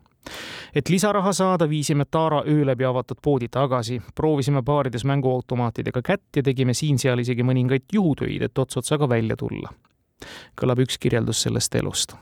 [0.75, 6.43] et lisaraha saada, viisime Taara öö läbi avatud poodi tagasi, proovisime baarides mänguautomaatidega kätt ja
[6.43, 9.73] tegime siin-seal isegi mõningaid juhutöid, et ots otsaga välja tulla
[10.61, 12.15] kõlab üks kirjeldus sellest elust.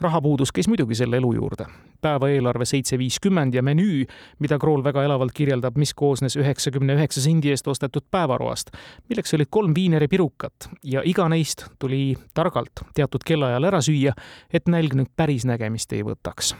[0.00, 1.66] Rahapuudus käis muidugi selle elu juurde.
[2.00, 4.04] päeva eelarve seitse viiskümmend ja menüü,
[4.38, 8.70] mida Krool väga elavalt kirjeldab, mis koosnes üheksakümne üheksa sendi eest ostetud päevaroast,
[9.08, 14.12] milleks olid kolm viineripirukat ja iga neist tuli targalt teatud kellaajal ära süüa,
[14.52, 16.54] et nälg nüüd päris nägemist ei võtaks.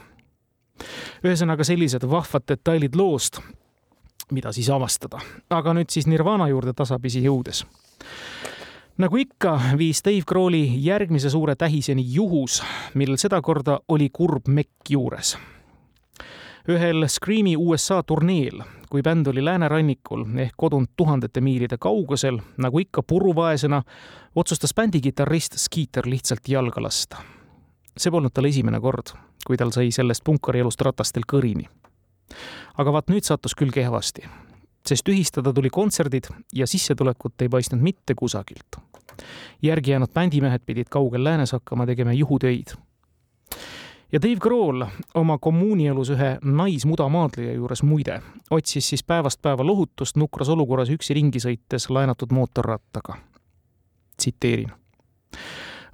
[1.25, 3.41] ühesõnaga sellised vahvad detailid loost,
[4.31, 5.19] mida siis avastada.
[5.51, 7.65] aga nüüd siis Nirvana juurde tasapisi jõudes
[8.99, 12.63] nagu ikka, viis Dave Crawley järgmise suure tähiseni juhus,
[12.95, 15.37] millel sedakorda oli kurb mekk juures.
[16.69, 23.03] ühel Screami USA turneel, kui bänd oli läänerannikul ehk kodunud tuhandete miilide kaugusel, nagu ikka
[23.03, 23.83] puruvaesena,
[24.37, 27.17] otsustas bändi kitarrist Skeeter lihtsalt jalga lasta.
[27.97, 29.15] see polnud tal esimene kord,
[29.47, 31.69] kui tal sai sellest punkarielust ratastel kõrini.
[32.79, 34.44] aga vaat nüüd sattus küll kehvasti
[34.89, 38.77] sest tühistada tuli kontserdid ja sissetulekut ei paistnud mitte kusagilt.
[39.63, 42.75] järgi jäänud bändimehed pidid kaugel läänes hakkama tegema juhutöid.
[44.13, 50.49] ja Dave Grohl oma kommuunielus ühe naismudamaadleja juures muide otsis siis päevast päeva lohutust nukras
[50.49, 53.17] olukorras üksi ringi sõites laenatud mootorrattaga.
[54.17, 54.73] tsiteerin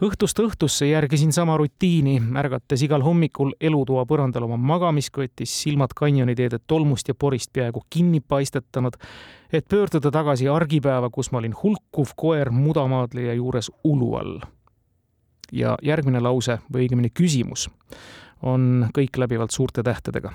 [0.00, 7.08] õhtust õhtusse järgisin sama rutiini, ärgates igal hommikul elutoa põrandal oma magamiskotis, silmad kanjoniteede tolmust
[7.08, 8.96] ja porist peaaegu kinni paistetanud,
[9.52, 14.40] et pöörduda tagasi argipäeva, kus ma olin hulkuv koer mudamaadleja juures ulu all.
[15.52, 17.64] ja järgmine lause või õigemini küsimus
[18.42, 20.32] on kõik läbivalt suurte tähtedega.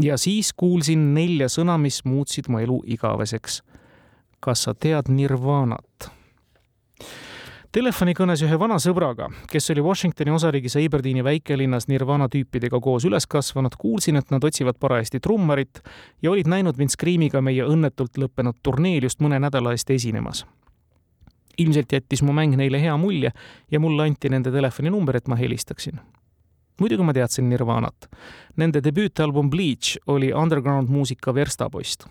[0.00, 3.62] ja siis kuulsin nelja sõna, mis muutsid mu elu igaveseks.
[4.40, 6.10] kas sa tead Nirvanat?
[7.72, 13.76] Telefonikõnes ühe vana sõbraga, kes oli Washingtoni osariigis Aberdeeni väikelinnas Nirvana tüüpidega koos üles kasvanud,
[13.80, 15.80] kuulsin, et nad otsivad parajasti trummarit
[16.22, 20.44] ja olid näinud mind Screamiga meie õnnetult lõppenud turneel just mõne nädala eest esinemas.
[21.58, 23.30] ilmselt jättis mu mäng neile hea mulje
[23.70, 26.00] ja mulle anti nende telefoninumber, et ma helistaksin
[26.80, 28.08] muidugi ma teadsin Nirvanat.
[28.56, 32.08] Nende debüütalbum Bleach oli underground muusika verstapost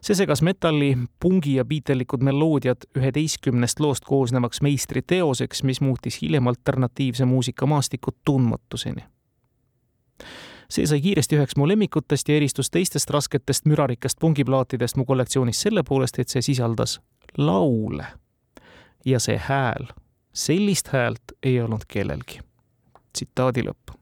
[0.00, 7.24] see segas metalli, pungi ja biitellikud meloodiad üheteistkümnest loost koosnevaks meistriteoseks, mis muutis hiljem alternatiivse
[7.24, 9.04] muusika maastikut tundmatuseni.
[10.68, 15.82] see sai kiiresti üheks mu lemmikutest ja eristus teistest rasketest mürarikast pungiplaatidest mu kollektsioonis selle
[15.82, 17.00] poolest, et see sisaldas
[17.38, 18.06] laule.
[19.04, 19.86] ja see hääl,
[20.32, 22.40] sellist häält ei olnud kellelgi.
[23.12, 23.98] tsitaadi lõpp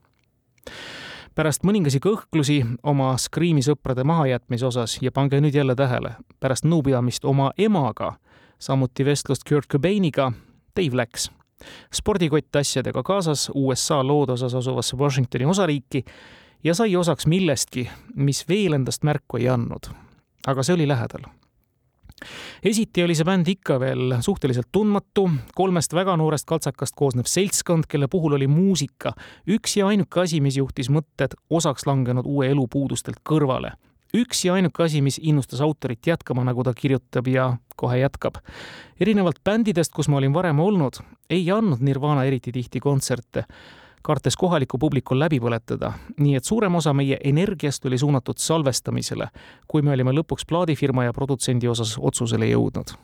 [1.36, 7.24] pärast mõningasi kõhklusi oma Screami sõprade mahajätmise osas ja pange nüüd jälle tähele, pärast nõupidamist
[7.28, 8.14] oma emaga,
[8.58, 10.32] samuti vestlust Kurt Cobainiga,
[10.76, 11.30] Dave läks
[11.94, 16.04] spordikott asjadega kaasas USA loodosas asuvasse Washingtoni osariiki
[16.64, 19.88] ja sai osaks millestki, mis veel endast märku ei andnud.
[20.46, 21.24] aga see oli lähedal
[22.64, 28.08] esiti oli see bänd ikka veel suhteliselt tundmatu, kolmest väga noorest kaltsakast koosnev seltskond, kelle
[28.08, 29.12] puhul oli muusika
[29.52, 33.76] üks ja ainuke asi, mis juhtis mõtted osaks langenud uue elu puudustelt kõrvale.
[34.16, 38.40] üks ja ainuke asi, mis innustas autorit jätkama, nagu ta kirjutab ja kohe jätkab.
[39.00, 43.44] erinevalt bändidest, kus ma olin varem olnud, ei andnud Nirvana eriti tihti kontserte
[44.06, 45.90] kartes kohaliku publiku läbi põletada,
[46.22, 49.26] nii et suurem osa meie energiast oli suunatud salvestamisele,
[49.66, 52.94] kui me olime lõpuks plaadifirma ja produtsendi osas otsusele jõudnud.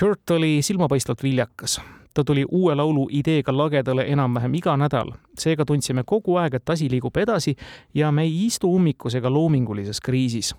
[0.00, 1.80] Kurt oli silmapaistvalt viljakas.
[2.14, 6.90] ta tuli uue laulu ideega lagedale enam-vähem iga nädal, seega tundsime kogu aeg, et asi
[6.90, 7.54] liigub edasi
[7.94, 10.54] ja me ei istu ummikus ega loomingulises kriisis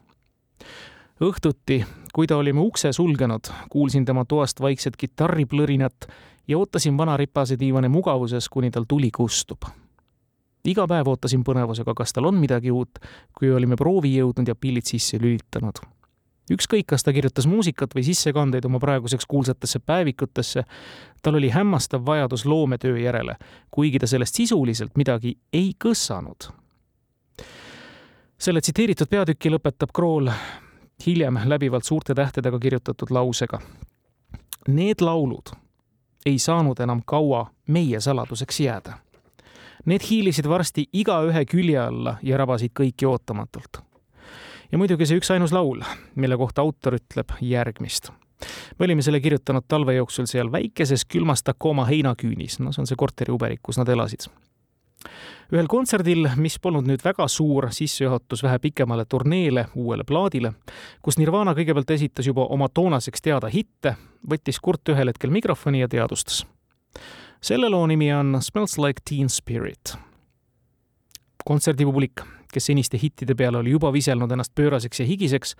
[1.21, 6.07] õhtuti, kui ta olime ukse sulgenud, kuulsin tema toast vaikset kitarriplõrinat
[6.47, 9.61] ja ootasin vana ripase diivani mugavuses, kuni tal tuli kustub.
[10.65, 12.99] iga päev ootasin põnevusega, kas tal on midagi uut,
[13.35, 15.79] kui olime proovi jõudnud ja pillid sisse lülitanud.
[16.51, 20.63] ükskõik, kas ta kirjutas muusikat või sissekandeid oma praeguseks kuulsatesse päevikutesse,
[21.21, 23.35] tal oli hämmastav vajadus loometöö järele,
[23.71, 26.51] kuigi ta sellest sisuliselt midagi ei kõssanud.
[28.37, 30.29] selle tsiteeritud peatüki lõpetab Krool
[31.05, 33.59] hiljem läbivalt suurte tähtedega kirjutatud lausega.
[34.67, 35.62] Need laulud
[36.25, 38.97] ei saanud enam kaua meie saladuseks jääda.
[39.85, 43.81] Need hiilisid varsti igaühe külje alla ja rabasid kõiki ootamatult.
[44.71, 45.83] ja muidugi see üksainus laul,
[46.15, 48.09] mille kohta autor ütleb järgmist.
[48.79, 52.95] me olime selle kirjutanud talve jooksul seal väikeses külmas Tacoma heinaküünis, no see on see
[52.95, 54.29] korteri uberik, kus nad elasid
[55.53, 60.53] ühel kontserdil, mis polnud nüüd väga suur sissejuhatus vähe pikemale turneele, uuele plaadile,
[61.01, 63.95] kus Nirvana kõigepealt esitas juba oma toonaseks teada hitte,
[64.29, 66.45] võttis Kurt ühel hetkel mikrofoni ja teadustas.
[67.41, 69.97] selle loo nimi on Smells like teen spirit.
[71.45, 72.21] kontserdipublik,
[72.53, 75.55] kes seniste hittide peale oli juba viselnud ennast pööraseks ja higiseks,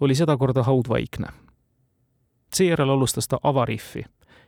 [0.00, 1.26] oli sedakorda haudvaikne.
[2.54, 4.04] seejärel alustas ta avariffi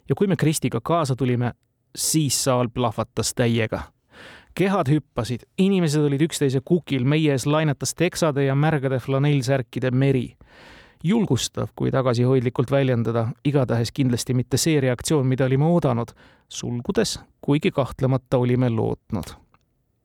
[0.09, 1.53] ja kui me Kristiga kaasa tulime,
[1.97, 3.83] siis saal plahvatas täiega
[4.55, 10.37] kehad hüppasid, inimesed olid üksteise kukil, meie ees lainetas teksade ja märgade flanellsärkide meri.
[11.05, 16.13] julgustav, kui tagasihoidlikult väljendada, igatahes kindlasti mitte see reaktsioon, mida olime oodanud,
[16.49, 19.35] sulgudes, kuigi kahtlemata olime lootnud.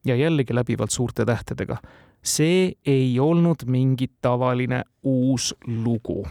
[0.06, 1.78] ja jällegi läbivalt suurte tähtedega.
[2.24, 6.28] see ei olnud mingi tavaline uus lugu.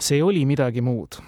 [0.00, 1.20] see oli midagi muud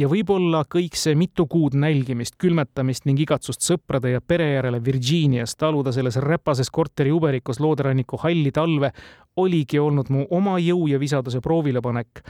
[0.00, 5.56] ja võib-olla kõik see mitu kuud nälgimist, külmetamist ning igatsust sõprade ja pere järele Virginias
[5.60, 8.92] taluda selles räpases korteri uberikus looderanniku halli talve
[9.40, 12.24] oligi olnud mu oma jõu ja visaduse proovilepanek,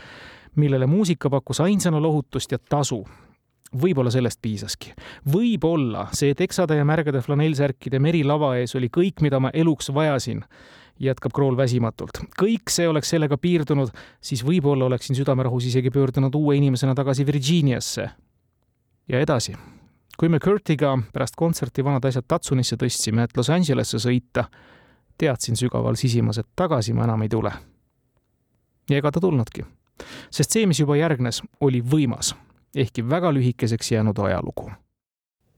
[0.56, 3.04] millele muusika pakkus ainsana lohutust ja tasu
[3.70, 4.94] võib-olla sellest piisaski.
[5.32, 10.44] võib-olla see teksade ja märgade flanellsärkide meri lava ees oli kõik, mida ma eluks vajasin
[11.00, 12.22] jätkab Krool väsimatult.
[12.40, 18.10] kõik see oleks sellega piirdunud, siis võib-olla oleksin südamerahus isegi pöördunud uue inimesena tagasi Virginiasse.
[19.08, 19.56] ja edasi.
[20.18, 24.44] kui me Kurtiga pärast kontserti vanad asjad Tatsunisse tõstsime, et Los Angelesse sõita,
[25.18, 27.52] teadsin sügaval sisimas, et tagasi ma enam ei tule.
[28.90, 29.64] ja ega ta tulnudki.
[30.30, 32.34] sest see, mis juba järgnes, oli võimas,
[32.74, 34.70] ehkki väga lühikeseks jäänud ajalugu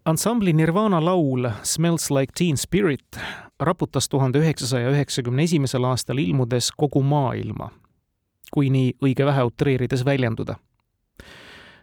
[0.05, 3.19] ansambli Nirvana laul Smells like teen spirit
[3.61, 7.71] raputas tuhande üheksasaja üheksakümne esimesel aastal ilmudes kogu maailma,
[8.53, 10.57] kui nii õige vähe utreerides väljenduda.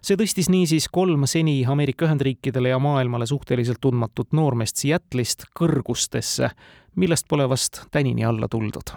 [0.02, 6.50] see tõstis niisiis kolm seni Ameerika Ühendriikidele ja maailmale suhteliselt tundmatut noormeest Seattle'ist kõrgustesse,
[6.96, 8.96] millest pole vast tänini alla tuldud.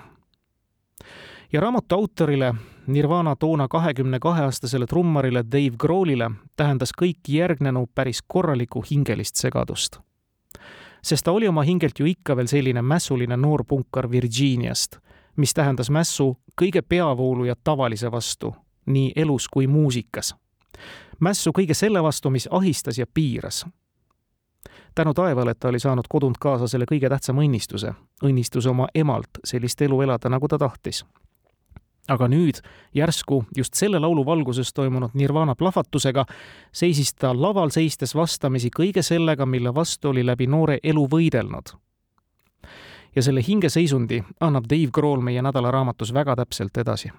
[1.52, 2.54] ja raamatu autorile,
[2.86, 10.00] Nirvana toona kahekümne kahe aastasele trummarile Dave Grohlile tähendas kõik järgnenu päris korralikku hingelist segadust
[11.02, 14.96] sest ta oli oma hingelt ju ikka veel selline mässuline noor punkar Virginiast,
[15.36, 18.54] mis tähendas mässu kõige peavoolu ja tavalise vastu,
[18.86, 20.34] nii elus kui muusikas.
[21.20, 23.66] mässu kõige selle vastu, mis ahistas ja piiras.
[24.94, 29.30] tänu taevale, et ta oli saanud kodunt kaasa selle kõige tähtsama õnnistuse, õnnistuse oma emalt
[29.44, 31.04] sellist elu elada, nagu ta tahtis
[32.12, 32.60] aga nüüd
[32.94, 36.24] järsku just selle laulu valguses toimunud Nirvana plahvatusega
[36.72, 41.74] seisis ta laval seistes vastamisi kõige sellega, mille vastu oli läbi noore elu võidelnud.
[43.16, 47.12] ja selle hingeseisundi annab Dave Grohl meie nädalaraamatus väga täpselt edasi.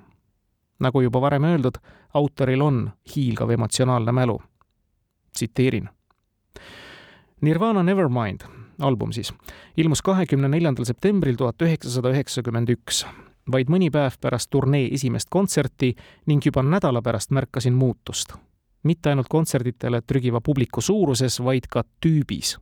[0.80, 1.78] nagu juba varem öeldud,
[2.14, 4.42] autoril on hiilgav emotsionaalne mälu.
[5.34, 5.90] tsiteerin.
[7.42, 9.34] Nirvana Nevermind album siis,
[9.78, 13.04] ilmus kahekümne neljandal septembril tuhat üheksasada üheksakümmend üks,
[13.52, 15.94] vaid mõni päev pärast turnee esimest kontserti
[16.28, 18.34] ning juba nädala pärast märkasin muutust.
[18.84, 22.58] mitte ainult kontserditele trügiva publiku suuruses, vaid ka tüübis.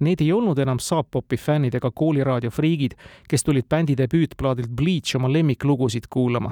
[0.00, 2.92] Need ei olnud enam Saab-Popi fännid ega kooliraadio friigid,
[3.28, 6.50] kes tulid bändi debüütplaadilt Bleach oma lemmiklugusid kuulama.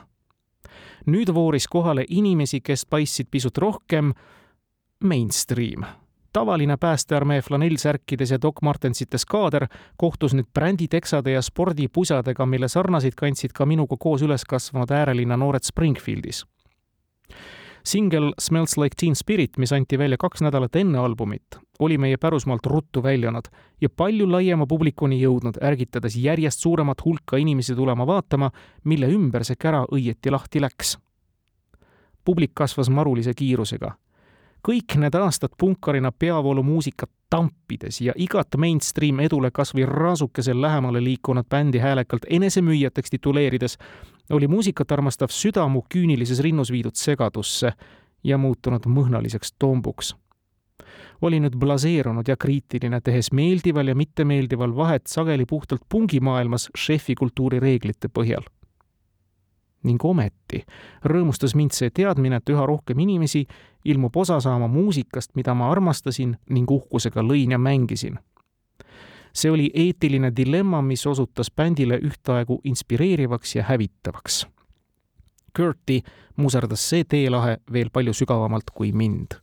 [1.06, 4.12] nüüd vooris kohale inimesi, kes paistsid pisut rohkem
[5.04, 5.84] mainstream
[6.32, 9.66] tavaline päästearmee flanellsärkides ja Doc Martensites kaader
[9.96, 15.64] kohtus nüüd bränditeksade ja spordipusadega, mille sarnasid kandsid ka minuga koos üles kasvanud äärelinna noored
[15.64, 16.44] Springfieldis.
[17.84, 22.66] singel Smells Like Teen Spirit, mis anti välja kaks nädalat enne albumit, oli meie pärusmaalt
[22.66, 23.48] ruttu väljunud
[23.80, 28.50] ja palju laiema publikuni jõudnud, ärgitades järjest suuremat hulka inimesi tulema vaatama,
[28.84, 30.98] mille ümber see kära õieti lahti läks.
[32.24, 33.96] publik kasvas marulise kiirusega
[34.68, 41.48] kõik need aastad punkarina peavoolumuusikat tampides ja igat mainstream edule kas või raasukesel lähemale liikunud
[41.50, 43.78] bändi häälekalt enesemüüjateks tituleerides,
[44.30, 47.72] oli muusikat armastav süda mu küünilises rinnus viidud segadusse
[48.24, 50.14] ja muutunud mõhnaliseks tombuks.
[51.22, 57.60] oli nüüd blaseerunud ja kriitiline, tehes meeldival ja mittemeeldival vahet sageli puhtalt pungimaailmas šefi kultuuri
[57.60, 58.42] reeglite põhjal
[59.82, 60.62] ning ometi
[61.04, 63.46] rõõmustas mind see teadmine, et üha rohkem inimesi
[63.84, 68.18] ilmub osa saama muusikast, mida ma armastasin ning uhkusega lõin ja mängisin.
[69.32, 74.46] see oli eetiline dilemma, mis osutas bändile ühtaegu inspireerivaks ja hävitavaks.
[75.56, 76.02] Kurti
[76.36, 79.40] muserdas see teelahe veel palju sügavamalt kui mind.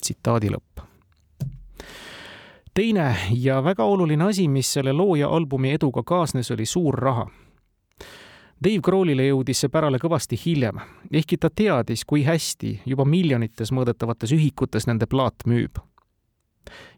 [0.00, 0.80] tsitaadi lõpp
[2.74, 7.28] teine ja väga oluline asi, mis selle loo ja albumi eduga kaasnes, oli suur raha
[8.64, 10.78] Dave Grohlile jõudis see pärale kõvasti hiljem,
[11.12, 15.76] ehkki ta teadis, kui hästi juba miljonites mõõdetavates ühikutes nende plaat müüb.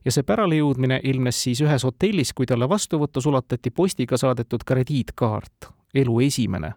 [0.05, 6.21] ja see päralejõudmine ilmnes siis ühes hotellis, kui talle vastuvõttu sulatati postiga saadetud krediitkaart, elu
[6.21, 6.73] esimene.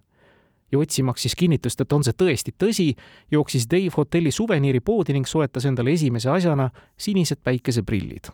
[0.72, 2.96] ja otsimaks siis kinnitust, et on see tõesti tõsi,
[3.32, 8.34] jooksis Dave hotelli suveniiripoodi ning soetas endale esimese asjana sinised päikeseprillid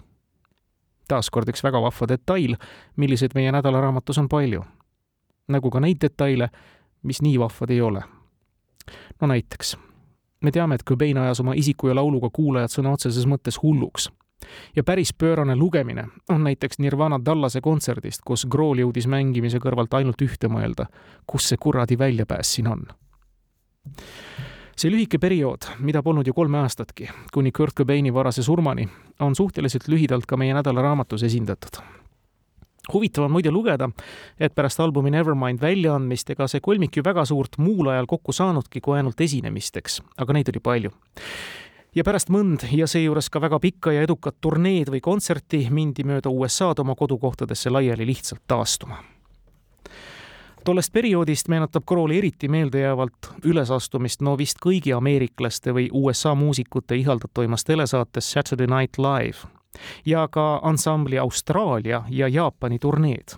[1.08, 2.56] taaskord üks väga vahva detail,
[2.96, 4.63] milliseid meie nädalaraamatus on palju
[5.47, 6.49] nagu ka neid detaile,
[7.03, 8.03] mis nii vahvad ei ole.
[9.21, 9.77] no näiteks,
[10.41, 14.10] me teame, et Cobain ajas oma isiku ja lauluga kuulajad sõna otseses mõttes hulluks.
[14.75, 20.21] ja päris pöörane lugemine on näiteks Nirvana Dallase kontserdist, kus Grohl jõudis mängimise kõrvalt ainult
[20.21, 20.86] ühte mõelda,
[21.27, 22.86] kus see kuradi väljapääs siin on
[24.75, 29.88] see lühike periood, mida polnud ju kolme aastatki, kuni Kurt Cobaini varase surmani, on suhteliselt
[29.88, 31.79] lühidalt ka meie nädalaraamatus esindatud
[32.93, 33.89] huvitav on muide lugeda,
[34.39, 38.82] et pärast albumi Nevermind väljaandmist ega see kolmik ju väga suurt muul ajal kokku saanudki
[38.82, 40.91] kui ainult esinemisteks, aga neid oli palju.
[41.95, 46.30] ja pärast mõnd ja seejuures ka väga pikka ja edukat turneed või kontserti mindi mööda
[46.30, 49.00] USA-d oma kodukohtadesse laiali lihtsalt taastuma
[50.65, 57.63] tollest perioodist meenutab Crawley eriti meeldejäävalt ülesastumist no vist kõigi ameeriklaste või USA muusikute ihaldatavaimas
[57.63, 59.45] telesaates Saturday Night Live
[60.06, 63.38] ja ka ansambli Austraalia ja Jaapani turneed.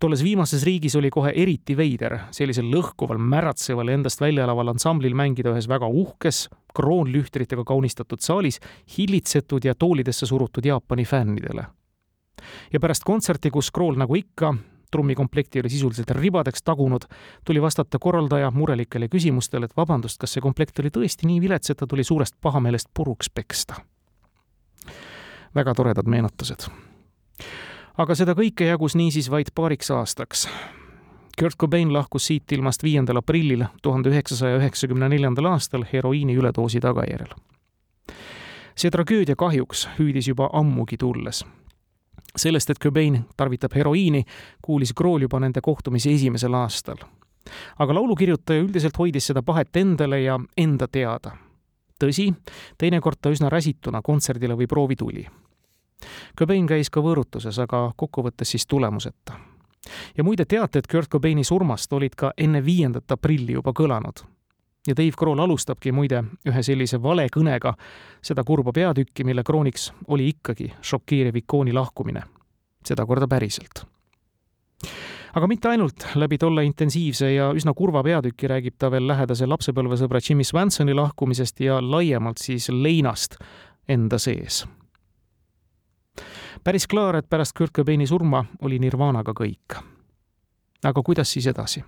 [0.00, 5.50] tolles viimases riigis oli kohe eriti veider sellisel lõhkuval, märatseval, endast välja elaval ansamblil mängida
[5.52, 8.60] ühes väga uhkes, kroonlühtritega kaunistatud saalis
[8.98, 11.66] hillitsetud ja toolidesse surutud Jaapani fännidele.
[12.72, 14.54] ja pärast kontserti, kus Krool nagu ikka
[14.90, 17.04] trummikomplekti oli sisuliselt ribadeks tagunud,
[17.44, 21.78] tuli vastata korraldaja murelikele küsimustele, et vabandust, kas see komplekt oli tõesti nii vilets, et
[21.78, 23.74] ta tuli suurest pahameelest puruks peksta
[25.54, 26.68] väga toredad meenutused.
[27.98, 30.48] aga seda kõike jagus niisiis vaid paariks aastaks.
[31.38, 37.34] Kurt Cobain lahkus siit ilmast viiendal aprillil tuhande üheksasaja üheksakümne neljandal aastal heroiini üledoosi tagajärjel.
[38.76, 41.44] see tragöödia kahjuks hüüdis juba ammugi tulles
[42.36, 44.24] sellest, et Cobain tarvitab heroiini,
[44.62, 46.96] kuulis Krool juba nende kohtumise esimesel aastal.
[47.78, 51.32] aga laulukirjutaja üldiselt hoidis seda pahet endale ja enda teada
[52.00, 52.30] tõsi,
[52.78, 55.26] teinekord ta üsna räsituna kontserdile või proovi tuli.
[56.38, 59.38] Cobain käis ka võõrutuses, aga kokkuvõttes siis tulemuseta.
[60.16, 64.24] ja muide, teated Kurt Cobaini surmast olid ka enne viiendat aprilli juba kõlanud.
[64.86, 67.74] ja Dave Grohl alustabki muide ühe sellise valekõnega
[68.22, 72.22] seda kurba peatükki, mille krooniks oli ikkagi šokeeriv ikooni lahkumine.
[72.84, 73.84] sedakorda päriselt
[75.34, 80.20] aga mitte ainult, läbi tolle intensiivse ja üsna kurva peatüki räägib ta veel lähedase lapsepõlvesõbra
[80.24, 83.38] Jimmy Swansoni lahkumisest ja laiemalt siis leinast
[83.88, 84.64] enda sees.
[86.64, 89.78] päris klaar, et pärast Kurt Cobaini surma oli Nirvanaga kõik.
[90.84, 91.84] aga kuidas siis edasi?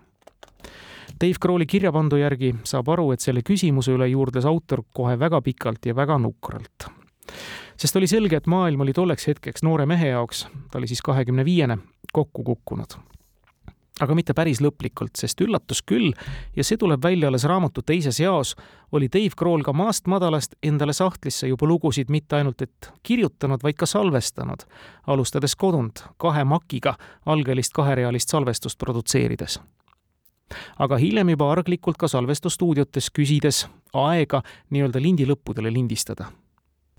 [1.20, 5.86] Dave Crawli kirjapandu järgi saab aru, et selle küsimuse üle juurdles autor kohe väga pikalt
[5.86, 6.86] ja väga nukralt.
[7.76, 11.45] sest oli selge, et maailm oli tolleks hetkeks noore mehe jaoks, ta oli siis kahekümne
[11.45, 11.78] viiene,
[12.12, 13.12] kokku kukkunud
[14.01, 16.12] aga mitte päris lõplikult, sest üllatus küll,
[16.57, 18.55] ja see tuleb välja alles raamatu teises jaos,
[18.93, 23.76] oli Dave Grohl ka maast madalast endale sahtlisse juba lugusid mitte ainult et kirjutanud, vaid
[23.76, 24.64] ka salvestanud,
[25.07, 29.61] alustades kodunt kahe makiga algelist kaherealist salvestust produtseerides.
[30.78, 33.66] Aga hiljem juba arglikult ka salvestusstuudiotes küsides
[33.97, 36.28] aega nii-öelda lindi lõppudele lindistada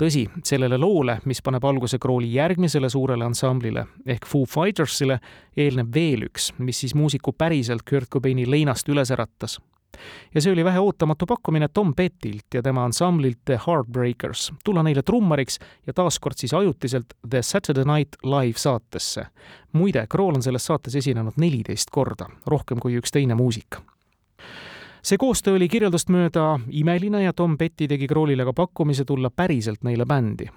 [0.04, 5.20] tõsi, sellele loole, mis paneb alguse Crawli järgmisele suurele ansamblile ehk Foo Fightersile,
[5.58, 9.60] eelneb veel üks, mis siis muusiku päriselt Kurt Cobaini leinast üles äratas.
[10.36, 15.04] ja see oli vähe ootamatu pakkumine Tom Pettilt ja tema ansamblilt The Heartbreakers tulla neile
[15.04, 19.26] trummariks ja taaskord siis ajutiselt The Saturday Night Live saatesse.
[19.72, 23.80] muide, Crawl on selles saates esinenud neliteist korda, rohkem kui üks teine muusik
[25.04, 29.84] see koostöö oli kirjeldust mööda imeline ja Tom Petty tegi Kroolile ka pakkumise tulla päriselt
[29.84, 30.48] neile bändi.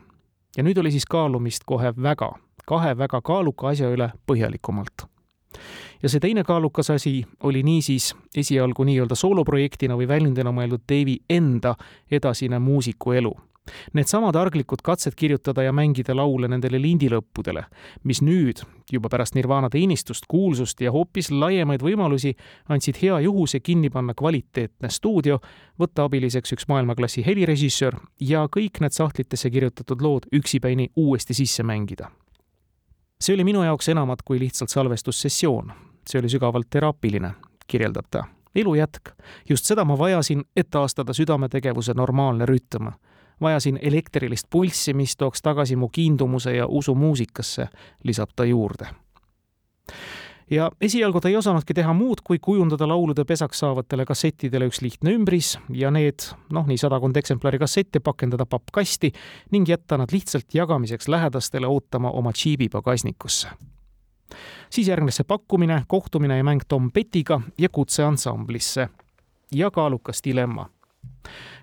[0.56, 2.32] ja nüüd oli siis kaalumist kohe väga,
[2.66, 5.06] kahe väga kaaluka asja üle põhjalikumalt.
[6.02, 11.74] ja see teine kaalukas asi oli niisiis esialgu nii-öelda sooloprojektina või väljundina mõeldud Dave'i enda
[12.10, 13.34] edasine muusikuelu
[13.92, 17.64] Needsamad arglikud katsed kirjutada ja mängida laule nendele lindilõppudele,
[18.04, 18.62] mis nüüd,
[18.92, 22.34] juba pärast Nirvana teenistust, kuulsust ja hoopis laiemaid võimalusi,
[22.68, 25.40] andsid hea juhuse kinni panna kvaliteetne stuudio,
[25.80, 32.10] võtta abiliseks üks maailmaklassi helirežissöör ja kõik need sahtlitesse kirjutatud lood üksipäini uuesti sisse mängida.
[33.20, 35.72] see oli minu jaoks enamat kui lihtsalt salvestussessioon.
[36.06, 37.34] see oli sügavalt teraapiline,
[37.66, 38.24] kirjeldab ta
[38.56, 39.10] elu jätk.
[39.48, 42.90] just seda ma vajasin, et taastada südametegevuse normaalne rütm
[43.40, 47.68] vajasin elektrilist pulssi, mis tooks tagasi mu kiindumuse ja usu muusikasse,
[48.04, 48.86] lisab ta juurde.
[50.50, 55.14] ja esialgu ta ei osanudki teha muud, kui kujundada laulude pesaks saavatele kassettidele üks lihtne
[55.14, 59.12] ümbris ja need, noh, nii sadakond eksemplari kassette pakendada pappkasti
[59.50, 63.48] ning jätta nad lihtsalt jagamiseks lähedastele ootama oma džiibi pagasnikusse
[64.70, 68.88] siis järgnes see pakkumine, kohtumine ja mäng Tom Pettiga ja kutse ansamblisse.
[69.54, 70.68] ja kaalukas dilemma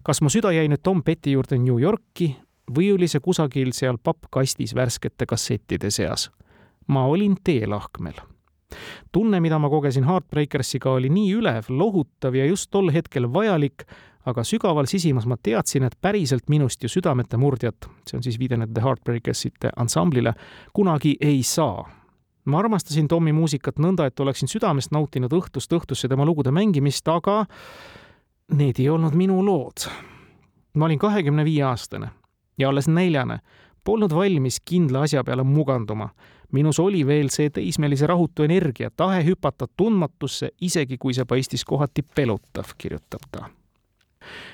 [0.04, 2.34] kas mu süda jäi nüüd Tom Petty juurde New Yorki
[2.76, 6.30] või oli see kusagil seal pappkastis värskete kassettide seas?
[6.88, 8.14] ma olin teelahkmel.
[9.12, 13.86] tunne, mida ma kogesin Heartbreakersiga, oli nii ülev, lohutav ja just tol hetkel vajalik,
[14.26, 18.58] aga sügaval sisimas ma teadsin, et päriselt minust ju südamete murdjat, see on siis viide
[18.58, 20.34] nende Heartbreakersite ansamblile,
[20.74, 21.86] kunagi ei saa
[22.46, 27.46] ma armastasin Tommi muusikat nõnda, et oleksin südamest nautinud õhtust õhtusse tema lugude mängimist, aga
[28.52, 29.88] need ei olnud minu lood.
[30.74, 32.10] ma olin kahekümne viie aastane
[32.58, 33.40] ja alles neljane,
[33.84, 36.10] polnud valmis kindla asja peale muganduma.
[36.52, 42.04] minus oli veel see teismelise rahutu energia, tahe hüpata tundmatusse, isegi kui see paistis kohati
[42.16, 43.50] pelutav, kirjutab ta.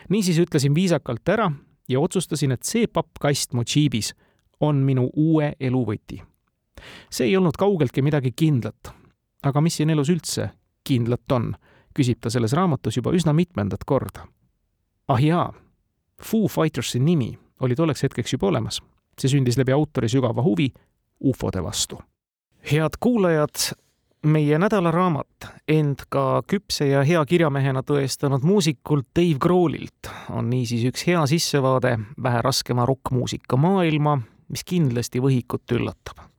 [0.10, 1.52] niisiis ütlesin viisakalt ära
[1.90, 4.14] ja otsustasin, et see pappkast mu džiibis
[4.60, 6.22] on minu uue elu võti.
[7.10, 8.94] see ei olnud kaugeltki midagi kindlat.
[9.44, 10.50] aga mis siin elus üldse
[10.84, 11.56] kindlat on
[11.98, 14.28] küsib ta selles raamatus juba üsna mitmendat korda.
[15.08, 15.54] ah jaa,
[16.22, 18.82] Foo Fightersi nimi oli tolleks hetkeks juba olemas.
[19.20, 20.70] see sündis läbi autori sügava huvi
[21.20, 22.02] ufode vastu.
[22.72, 23.74] head kuulajad,
[24.24, 31.08] meie nädalaraamat end ka küpse ja hea kirjamehena tõestanud muusikult Dave Grohlilt on niisiis üks
[31.08, 34.20] hea sissevaade vähe raskema rokkmuusika maailma,
[34.50, 36.30] mis kindlasti võhikut üllatab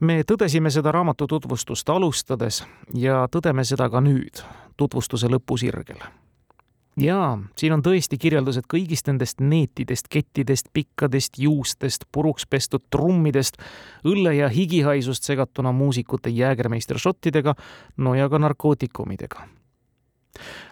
[0.00, 2.62] me tõdesime seda raamatu tutvustust alustades
[2.94, 4.42] ja tõdeme seda ka nüüd,
[4.76, 6.00] tutvustuse lõpusirgel.
[7.00, 13.56] jaa, siin on tõesti kirjeldused kõigist nendest neetidest, kettidest, pikkadest juustest, puruks pestud trummidest,
[14.04, 17.54] õlle ja higihaisust segatuna muusikute jäägermeister šottidega,
[17.96, 19.48] no ja ka narkootikumidega.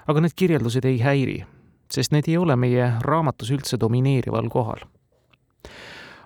[0.07, 1.45] aga need kirjeldused ei häiri,
[1.91, 4.85] sest need ei ole meie raamatus üldse domineerival kohal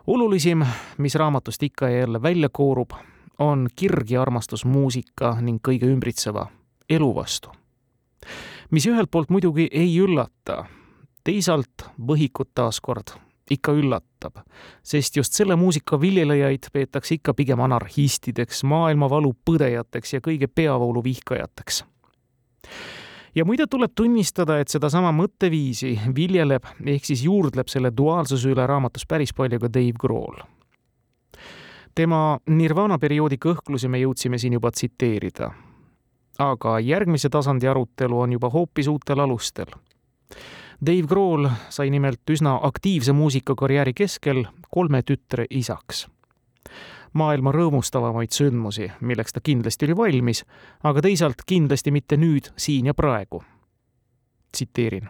[0.08, 0.64] olulisim,
[0.98, 2.90] mis raamatust ikka ja jälle välja koorub,
[3.38, 6.46] on kirg ja armastus muusika ning kõige ümbritseva
[6.90, 7.52] elu vastu.
[8.70, 10.64] mis ühelt poolt muidugi ei üllata,
[11.24, 13.12] teisalt võhikut taaskord
[13.50, 14.40] ikka üllatab,
[14.82, 21.84] sest just selle muusika viljelõjaid peetakse ikka pigem anarhistideks, maailmavalu põdejateks ja kõige peavoolu vihkajateks
[23.34, 29.06] ja muide tuleb tunnistada, et sedasama mõtteviisi viljeleb ehk siis juurdleb selle duaalsuse üle raamatus
[29.06, 30.42] päris palju ka Dave Grohl.
[31.94, 35.50] tema Nirvana perioodi kõhklusi me jõudsime siin juba tsiteerida.
[36.38, 39.66] aga järgmise tasandi arutelu on juba hoopis uutel alustel.
[40.86, 46.06] Dave Grohl sai nimelt üsna aktiivse muusikakarjääri keskel kolme tütre isaks
[47.12, 50.44] maailma rõõmustavamaid sündmusi, milleks ta kindlasti oli valmis,
[50.84, 53.42] aga teisalt kindlasti mitte nüüd, siin ja praegu.
[54.52, 55.08] tsiteerin.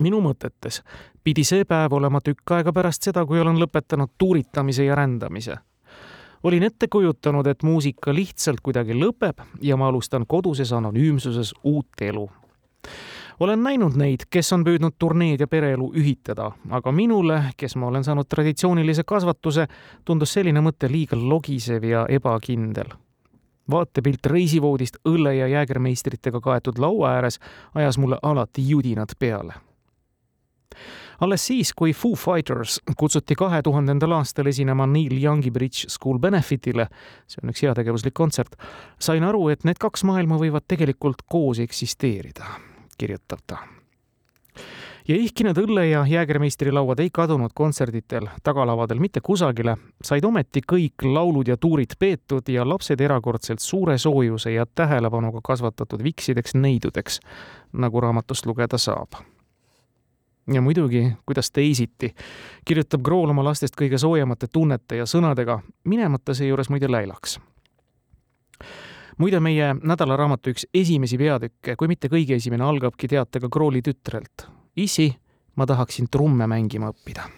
[0.00, 0.82] minu mõtetes
[1.24, 5.56] pidi see päev olema tükk aega pärast seda, kui olen lõpetanud tuuritamise ja rändamise.
[6.42, 12.28] olin ette kujutanud, et muusika lihtsalt kuidagi lõpeb ja ma alustan koduses anonüümsuses uut elu
[13.40, 18.04] olen näinud neid, kes on püüdnud turneed ja pereelu ühitada, aga minule, kes ma olen
[18.04, 19.66] saanud traditsioonilise kasvatuse,
[20.04, 22.94] tundus selline mõte liiga logisev ja ebakindel.
[23.70, 27.38] vaatepilt reisivoodist õlle ja jäägermeistritega kaetud laua ääres
[27.74, 29.54] ajas mulle alati judinad peale
[31.20, 36.88] alles siis, kui Foo Fighters kutsuti kahe tuhandendal aastal esinema Neil Youngi Bridge School Benefitile,
[37.26, 38.58] see on üks heategevuslik kontsert,
[38.98, 43.58] sain aru, et need kaks maailma võivad tegelikult koos eksisteerida kirjutab ta.
[45.08, 51.04] ja ehkki need õlle- ja jäägermeistrilauad ei kadunud kontserditel tagalavadel mitte kusagile, said ometi kõik
[51.04, 57.20] laulud ja tuurid peetud ja lapsed erakordselt suure soojuse ja tähelepanuga kasvatatud viksideks neidudeks,
[57.72, 59.20] nagu raamatust lugeda saab
[60.54, 62.14] ja muidugi, kuidas teisiti,
[62.64, 67.38] kirjutab Krool oma lastest kõige soojemate tunnete ja sõnadega, minemata seejuures muide läilaks
[69.18, 74.46] muide, meie nädalaraamatu üks esimesi peatükke, kui mitte kõige esimene, algabki teatega Krooli tütrelt.
[74.76, 75.14] issi,
[75.56, 77.28] ma tahaksin trumme mängima õppida.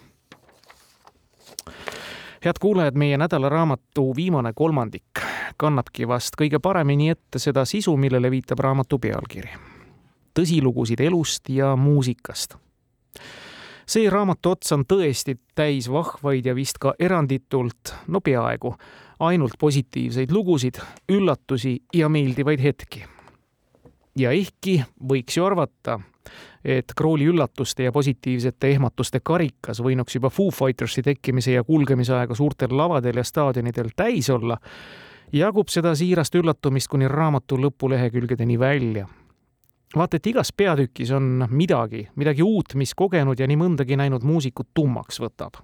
[2.45, 5.23] head kuulajad, meie nädalaraamatu viimane kolmandik
[5.57, 9.49] kannabki vast kõige paremini ette seda sisu, millele viitab raamatu pealkiri.
[10.33, 12.57] tõsilugusid elust ja muusikast
[13.87, 18.73] see raamatu ots on tõesti täis vahvaid ja vist ka eranditult, no peaaegu
[19.19, 20.81] ainult positiivseid lugusid,
[21.11, 23.05] üllatusi ja meeldivaid hetki.
[24.17, 25.99] ja ehkki võiks ju arvata,
[26.65, 32.35] et Krooli üllatuste ja positiivsete ehmatuste karikas võinuks juba Foo Fightersi tekkimise ja kulgemise aega
[32.35, 34.57] suurtel lavadel ja staadionidel täis olla,
[35.31, 39.07] jagub seda siirast üllatumist kuni raamatu lõpulehekülgedeni välja.
[39.95, 44.69] Vaata, et igas peatükis on midagi, midagi uut, mis kogenud ja nii mõndagi näinud muusikut
[44.73, 45.61] tummaks võtab.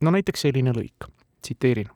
[0.00, 1.10] no näiteks selline lõik,
[1.42, 1.90] tsiteerin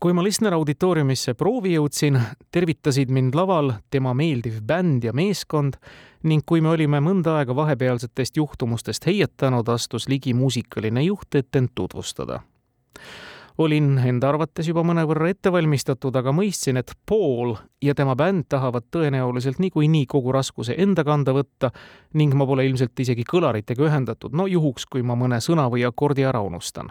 [0.00, 2.16] kui ma Listener auditooriumisse proovi jõudsin,
[2.52, 5.76] tervitasid mind laval tema meeldiv bänd ja meeskond
[6.24, 11.74] ning kui me olime mõnda aega vahepealsetest juhtumustest heietanud, astus ligi muusikaline juht, et end
[11.74, 12.40] tutvustada.
[13.60, 17.54] Olin enda arvates juba mõnevõrra ette valmistatud, aga mõistsin, et Paul
[17.84, 21.72] ja tema bänd tahavad tõenäoliselt niikuinii kogu raskuse enda kanda võtta
[22.16, 26.24] ning ma pole ilmselt isegi kõlaritega ühendatud, no juhuks, kui ma mõne sõna või akordi
[26.24, 26.90] ära unustan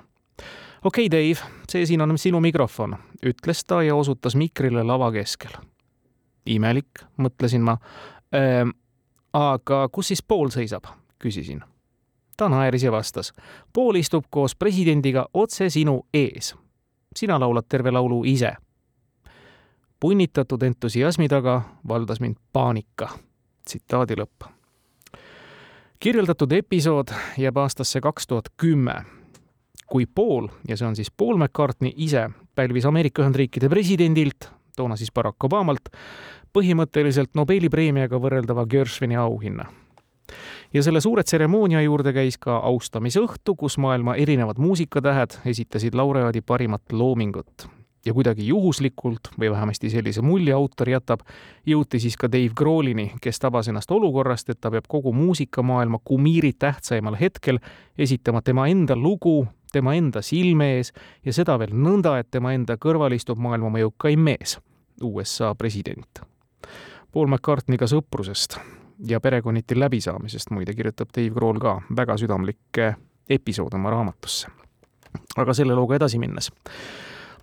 [0.83, 2.95] okei okay,, Dave, see siin on sinu mikrofon,
[3.25, 5.57] ütles ta ja osutas mikrile lava keskel.
[6.45, 7.77] imelik, mõtlesin ma
[8.33, 8.71] ehm,.
[9.33, 10.87] aga kus siis Paul seisab,
[11.19, 11.61] küsisin.
[12.39, 13.33] Ta naeris ja vastas.
[13.73, 16.55] Paul istub koos presidendiga otse sinu ees.
[17.15, 18.53] sina laulad terve laulu ise.
[19.99, 23.09] punnitatud entusiasmi taga valdas mind paanika.
[23.65, 24.49] tsitaadi lõpp
[25.99, 29.03] kirjeldatud episood jääb aastasse kaks tuhat kümme
[29.89, 35.11] kui Paul, ja see on siis Paul McCartney ise, pälvis Ameerika Ühendriikide presidendilt, toona siis
[35.11, 35.89] Barack Obamalt,
[36.53, 39.65] põhimõtteliselt Nobeli preemiaga võrreldava Gershwini auhinna.
[40.73, 46.91] Ja selle suure tseremoonia juurde käis ka austamisõhtu, kus maailma erinevad muusikatähed esitasid laureaadi parimat
[46.91, 47.67] loomingut
[48.05, 51.25] ja kuidagi juhuslikult või vähemasti sellise mulje autor jätab,
[51.67, 56.53] jõuti siis ka Dave Grohlini, kes tabas ennast olukorrast, et ta peab kogu muusikamaailma kumiiri
[56.53, 57.59] tähtsaimal hetkel
[57.97, 60.93] esitama tema enda lugu tema enda silme ees
[61.25, 64.57] ja seda veel nõnda, et tema enda kõrval istub maailma mõjukaim mees,
[65.03, 66.23] USA president.
[67.13, 68.59] Paul McCartney'ga sõprusest
[69.07, 72.95] ja perekonniti läbisaamisest muide kirjutab Dave Grohl ka väga südamlikke
[73.29, 74.47] episoode oma raamatusse.
[75.37, 76.51] aga selle looga edasi minnes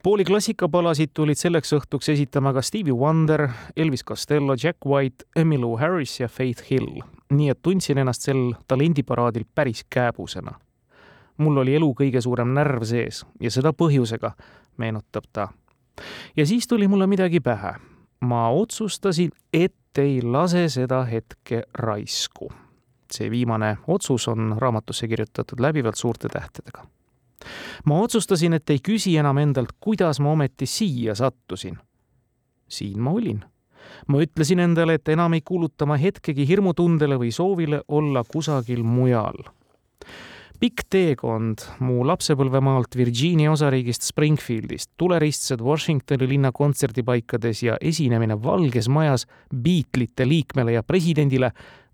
[0.02, 6.20] Pauli klassikapalasid tulid selleks õhtuks esitama ka Stevie Wonder, Elvis Costello, Jack White, Emmylou Harris
[6.20, 7.02] ja Faith Hill.
[7.30, 10.52] nii et tundsin ennast sel talendiparaadil päris kääbusena
[11.36, 14.32] mul oli elu kõige suurem närv sees ja seda põhjusega,
[14.80, 15.48] meenutab ta.
[16.36, 17.74] ja siis tuli mulle midagi pähe.
[18.20, 22.52] ma otsustasin, et ei lase seda hetke raisku.
[23.12, 26.86] see viimane otsus on raamatusse kirjutatud läbivalt suurte tähtedega.
[27.84, 31.78] ma otsustasin, et ei küsi enam endalt, kuidas ma ometi siia sattusin.
[32.68, 33.44] siin ma olin
[34.08, 39.44] ma ütlesin endale, et enam ei kuluta ma hetkegi hirmutundele või soovile olla kusagil mujal
[40.60, 49.26] pikk teekond mu lapsepõlvemaalt Virginia osariigist Springfieldist, tuleristsed Washingtoni linna kontserdipaikades ja esinemine Valges Majas
[49.50, 51.50] Beatlesite liikmele ja presidendile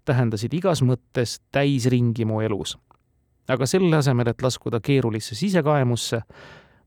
[0.07, 2.77] tähendasid igas mõttes täisringi mu elus.
[3.49, 6.23] aga selle asemel, et laskuda keerulisse sisekaemusse,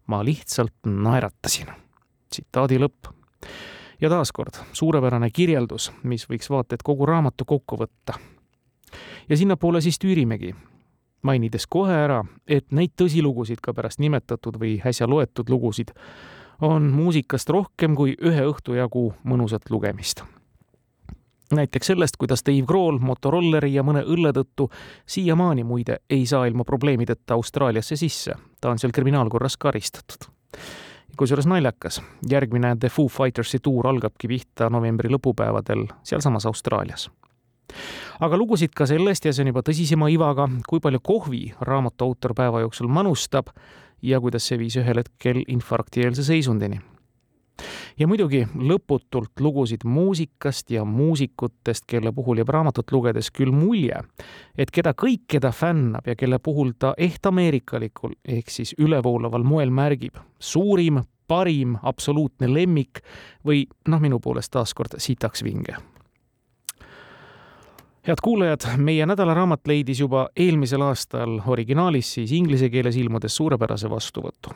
[0.07, 1.67] ma lihtsalt naeratasin.
[2.29, 3.11] tsitaadi lõpp.
[4.01, 8.19] ja taaskord suurepärane kirjeldus, mis võiks vaata et kogu raamatu kokku võtta
[9.29, 10.55] ja sinnapoole siis tüürimegi
[11.25, 15.93] mainides kohe ära, et neid tõsilugusid ka pärast nimetatud või äsja loetud lugusid
[16.61, 20.23] on muusikast rohkem kui ühe õhtu jagu mõnusat lugemist.
[21.55, 24.69] näiteks sellest, kuidas Dave Grohl Motorolleri ja mõne õlle tõttu
[25.05, 30.31] siiamaani muide ei saa ilma probleemideta Austraaliasse sisse, ta on seal kriminaalkorras karistatud.
[31.17, 37.09] Kusjuures naljakas, järgmine The Foo Fightersi tuur algabki pihta novembri lõpupäevadel sealsamas Austraalias
[38.19, 42.35] aga lugusid ka sellest ja see on juba tõsisema ivaga, kui palju kohvi raamatu autor
[42.37, 43.51] päeva jooksul manustab
[44.01, 46.81] ja kuidas see viis ühel hetkel infarktieelse seisundini.
[47.99, 54.01] ja muidugi lõputult lugusid muusikast ja muusikutest, kelle puhul jääb raamatut lugedes küll mulje,
[54.57, 60.19] et keda kõik, keda fännab ja kelle puhul ta ehtameerikalikul ehk siis ülevoolaval moel märgib
[60.39, 63.01] suurim, parim, absoluutne lemmik
[63.45, 65.79] või noh, minu poolest taaskord sitaks vinge
[68.07, 74.53] head kuulajad, meie nädalaraamat leidis juba eelmisel aastal originaalis siis inglise keeles ilmudes suurepärase vastuvõtu.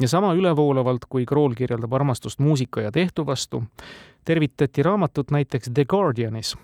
[0.00, 3.62] ja sama ülevoolavalt, kui Krool kirjeldab armastust muusika ja tehtu vastu,
[4.24, 6.56] tervitati raamatut näiteks The Guardianis,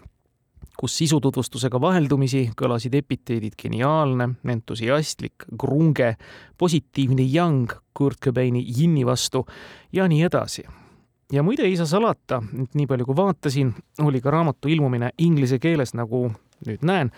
[0.79, 6.15] kus sisututvustusega vaheldumisi kõlasid epiteedid geniaalne, entusiastlik, grunge,
[6.59, 9.47] positiivne young Kurt Cobaini Yinni vastu
[9.93, 10.65] ja nii edasi
[11.33, 15.59] ja muide ei saa salata, et nii palju kui vaatasin, oli ka raamatu ilmumine inglise
[15.59, 16.29] keeles, nagu
[16.66, 17.11] nüüd näen,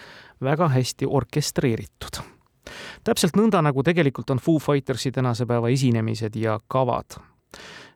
[0.43, 2.23] väga hästi orkestreeritud.
[3.05, 7.19] täpselt nõnda, nagu tegelikult on Foo Fightersi tänase päeva esinemised ja kavad.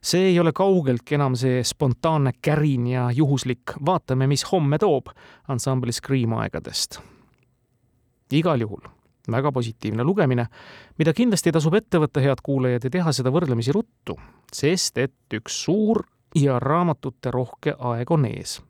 [0.01, 5.07] see ei ole kaugeltki enam see spontaanne kärin ja juhuslik vaatame, mis homme toob
[5.47, 6.99] ansambli Scream aegadest.
[8.31, 9.00] igal juhul
[9.31, 10.47] väga positiivne lugemine,
[10.97, 14.17] mida kindlasti tasub ette võtta, head kuulajad, ja teha seda võrdlemisi ruttu,
[14.53, 16.03] sest et üks suur
[16.35, 18.61] ja raamatute rohke aeg on ees.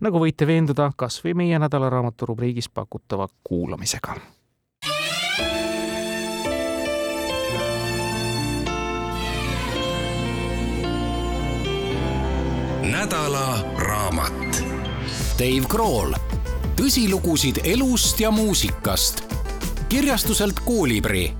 [0.00, 4.14] nagu võite veenduda kas või meie nädalaraamatu rubriigis pakutava kuulamisega
[13.10, 14.64] nädala raamat.
[15.38, 16.12] Dave Grohl,
[16.76, 19.24] tõsilugusid elust ja muusikast
[19.90, 21.32] kirjastuselt Koolibri